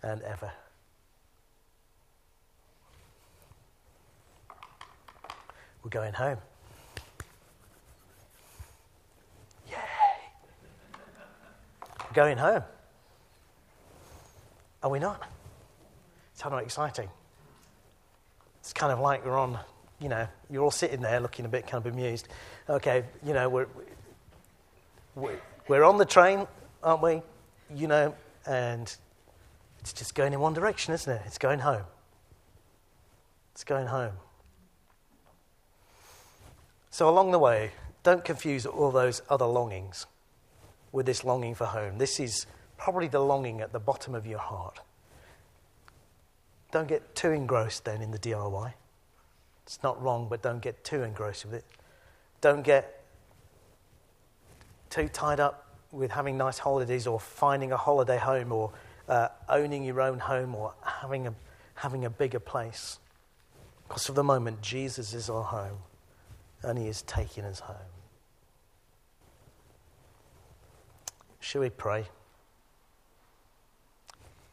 and 0.02 0.20
ever. 0.22 0.52
We're 5.82 5.90
going 5.90 6.14
home. 6.14 6.38
Yay! 9.70 9.76
We're 12.00 12.03
going 12.14 12.38
home. 12.38 12.62
Are 14.82 14.90
we 14.90 14.98
not? 14.98 15.22
It's 16.32 16.42
kind 16.42 16.54
of 16.54 16.60
exciting. 16.60 17.08
It's 18.60 18.72
kind 18.72 18.92
of 18.92 19.00
like 19.00 19.24
we're 19.24 19.38
on, 19.38 19.58
you 20.00 20.08
know, 20.08 20.26
you're 20.50 20.62
all 20.62 20.70
sitting 20.70 21.00
there 21.00 21.20
looking 21.20 21.44
a 21.44 21.48
bit 21.48 21.66
kind 21.66 21.84
of 21.84 21.92
bemused. 21.92 22.28
Okay, 22.68 23.04
you 23.24 23.34
know, 23.34 23.48
we're, 23.48 23.66
we're 25.68 25.84
on 25.84 25.98
the 25.98 26.04
train, 26.04 26.46
aren't 26.82 27.02
we? 27.02 27.22
You 27.74 27.88
know, 27.88 28.14
and 28.46 28.94
it's 29.80 29.92
just 29.92 30.14
going 30.14 30.32
in 30.32 30.40
one 30.40 30.54
direction, 30.54 30.94
isn't 30.94 31.12
it? 31.12 31.22
It's 31.26 31.38
going 31.38 31.58
home. 31.58 31.84
It's 33.52 33.64
going 33.64 33.86
home. 33.86 34.12
So, 36.90 37.08
along 37.08 37.32
the 37.32 37.38
way, 37.38 37.72
don't 38.02 38.24
confuse 38.24 38.66
all 38.66 38.90
those 38.90 39.22
other 39.28 39.46
longings 39.46 40.06
with 40.94 41.06
this 41.06 41.24
longing 41.24 41.56
for 41.56 41.66
home. 41.66 41.98
This 41.98 42.20
is 42.20 42.46
probably 42.78 43.08
the 43.08 43.18
longing 43.18 43.60
at 43.60 43.72
the 43.72 43.80
bottom 43.80 44.14
of 44.14 44.26
your 44.26 44.38
heart. 44.38 44.78
Don't 46.70 46.86
get 46.86 47.16
too 47.16 47.32
engrossed 47.32 47.84
then 47.84 48.00
in 48.00 48.12
the 48.12 48.18
DIY. 48.18 48.72
It's 49.66 49.82
not 49.82 50.00
wrong, 50.00 50.28
but 50.30 50.40
don't 50.40 50.62
get 50.62 50.84
too 50.84 51.02
engrossed 51.02 51.46
with 51.46 51.54
it. 51.54 51.64
Don't 52.40 52.62
get 52.62 53.02
too 54.88 55.08
tied 55.08 55.40
up 55.40 55.66
with 55.90 56.12
having 56.12 56.36
nice 56.36 56.58
holidays 56.58 57.08
or 57.08 57.18
finding 57.18 57.72
a 57.72 57.76
holiday 57.76 58.18
home 58.18 58.52
or 58.52 58.70
uh, 59.08 59.28
owning 59.48 59.84
your 59.84 60.00
own 60.00 60.20
home 60.20 60.54
or 60.54 60.74
having 60.84 61.26
a, 61.26 61.34
having 61.74 62.04
a 62.04 62.10
bigger 62.10 62.40
place. 62.40 63.00
Because 63.88 64.06
for 64.06 64.12
the 64.12 64.24
moment, 64.24 64.62
Jesus 64.62 65.12
is 65.12 65.28
our 65.28 65.42
home 65.42 65.78
and 66.62 66.78
he 66.78 66.86
is 66.86 67.02
taking 67.02 67.44
us 67.44 67.58
home. 67.58 67.76
Shall 71.44 71.60
we 71.60 71.68
pray? 71.68 72.06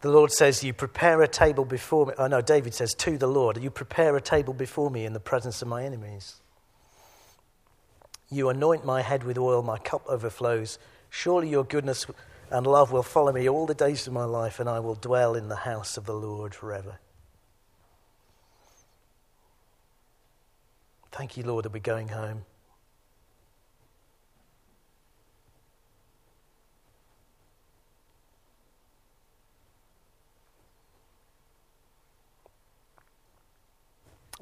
The 0.01 0.09
Lord 0.09 0.29
says, 0.29 0.61
You 0.61 0.73
prepare 0.73 1.21
a 1.21 1.27
table 1.27 1.63
before 1.63 2.07
me. 2.07 2.13
Oh, 2.17 2.27
no, 2.27 2.41
David 2.41 2.73
says, 2.73 2.93
To 2.95 3.17
the 3.17 3.27
Lord, 3.27 3.63
You 3.63 3.71
prepare 3.71 4.17
a 4.17 4.21
table 4.21 4.53
before 4.53 4.91
me 4.91 5.05
in 5.05 5.13
the 5.13 5.19
presence 5.21 5.61
of 5.61 5.69
my 5.69 5.85
enemies. 5.85 6.41
You 8.29 8.49
anoint 8.49 8.85
my 8.85 9.03
head 9.03 9.23
with 9.23 9.37
oil, 9.37 9.63
my 9.63 9.77
cup 9.77 10.03
overflows. 10.05 10.79
Surely 11.09 11.47
your 11.47 11.63
goodness 11.63 12.07
and 12.49 12.67
love 12.67 12.91
will 12.91 13.03
follow 13.03 13.31
me 13.31 13.47
all 13.47 13.65
the 13.65 13.73
days 13.73 14.05
of 14.05 14.11
my 14.11 14.25
life, 14.25 14.59
and 14.59 14.67
I 14.67 14.81
will 14.81 14.95
dwell 14.95 15.33
in 15.33 15.47
the 15.47 15.55
house 15.55 15.95
of 15.95 16.05
the 16.05 16.13
Lord 16.13 16.53
forever. 16.53 16.99
Thank 21.13 21.37
you, 21.37 21.43
Lord, 21.43 21.63
that 21.63 21.71
we're 21.71 21.79
going 21.79 22.09
home. 22.09 22.43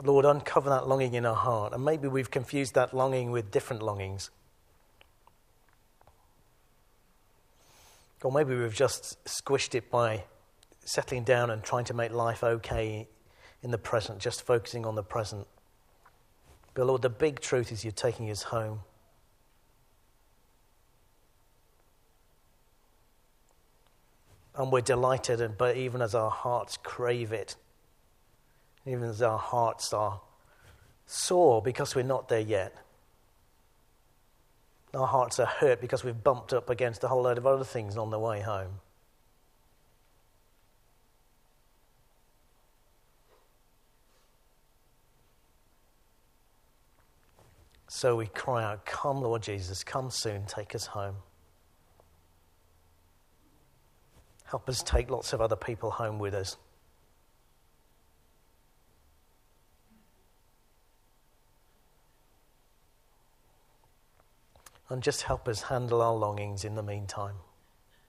Lord, 0.02 0.26
uncover 0.26 0.70
that 0.70 0.88
longing 0.88 1.14
in 1.14 1.26
our 1.26 1.36
heart. 1.36 1.74
And 1.74 1.84
maybe 1.84 2.08
we've 2.08 2.32
confused 2.32 2.76
that 2.76 2.94
longing 2.94 3.32
with 3.32 3.52
different 3.52 3.82
longings. 3.82 4.30
Or 8.24 8.32
maybe 8.32 8.56
we've 8.56 8.76
just 8.76 9.24
squished 9.26 9.76
it 9.76 9.90
by 9.90 10.24
settling 10.86 11.24
down 11.24 11.50
and 11.50 11.64
trying 11.64 11.86
to 11.86 11.94
make 11.94 12.12
life 12.12 12.44
okay 12.44 13.08
in 13.62 13.72
the 13.72 13.78
present, 13.78 14.20
just 14.20 14.42
focusing 14.46 14.86
on 14.86 14.96
the 14.96 15.04
present. 15.04 15.48
But 16.74 16.86
Lord, 16.88 17.02
the 17.02 17.10
big 17.10 17.40
truth 17.40 17.72
is 17.72 17.84
you're 17.84 17.92
taking 17.92 18.30
us 18.30 18.44
home. 18.44 18.82
And 24.56 24.72
we're 24.72 24.82
delighted, 24.82 25.58
but 25.58 25.78
even 25.78 26.02
as 26.02 26.16
our 26.16 26.30
hearts 26.30 26.78
crave 26.78 27.32
it, 27.32 27.56
even 28.90 29.10
as 29.10 29.22
our 29.22 29.38
hearts 29.38 29.94
are 29.94 30.22
sore 31.06 31.62
because 31.62 31.96
we're 31.96 32.04
not 32.04 32.30
there 32.30 32.40
yet. 32.40 32.76
Our 34.94 35.08
hearts 35.08 35.40
are 35.40 35.46
hurt 35.46 35.82
because 35.82 36.04
we've 36.04 36.24
bumped 36.24 36.54
up 36.54 36.70
against 36.70 37.04
a 37.04 37.08
whole 37.08 37.22
load 37.22 37.38
of 37.38 37.46
other 37.46 37.64
things 37.64 37.98
on 37.98 38.10
the 38.10 38.20
way 38.20 38.42
home. 38.42 38.80
So 47.88 48.16
we 48.16 48.28
cry 48.28 48.64
out, 48.64 48.86
Come, 48.86 49.22
Lord 49.22 49.42
Jesus, 49.42 49.84
come 49.84 50.10
soon, 50.10 50.46
take 50.46 50.74
us 50.74 50.86
home. 50.86 51.16
Help 54.46 54.70
us 54.70 54.82
take 54.82 55.12
lots 55.12 55.34
of 55.34 55.42
other 55.42 55.56
people 55.56 55.92
home 55.92 56.18
with 56.18 56.34
us. 56.34 56.58
And 64.90 65.02
just 65.04 65.24
help 65.24 65.48
us 65.48 65.64
handle 65.64 66.02
our 66.02 66.16
longings 66.16 66.66
in 66.66 66.76
the 66.76 66.84
meantime. 66.84 67.36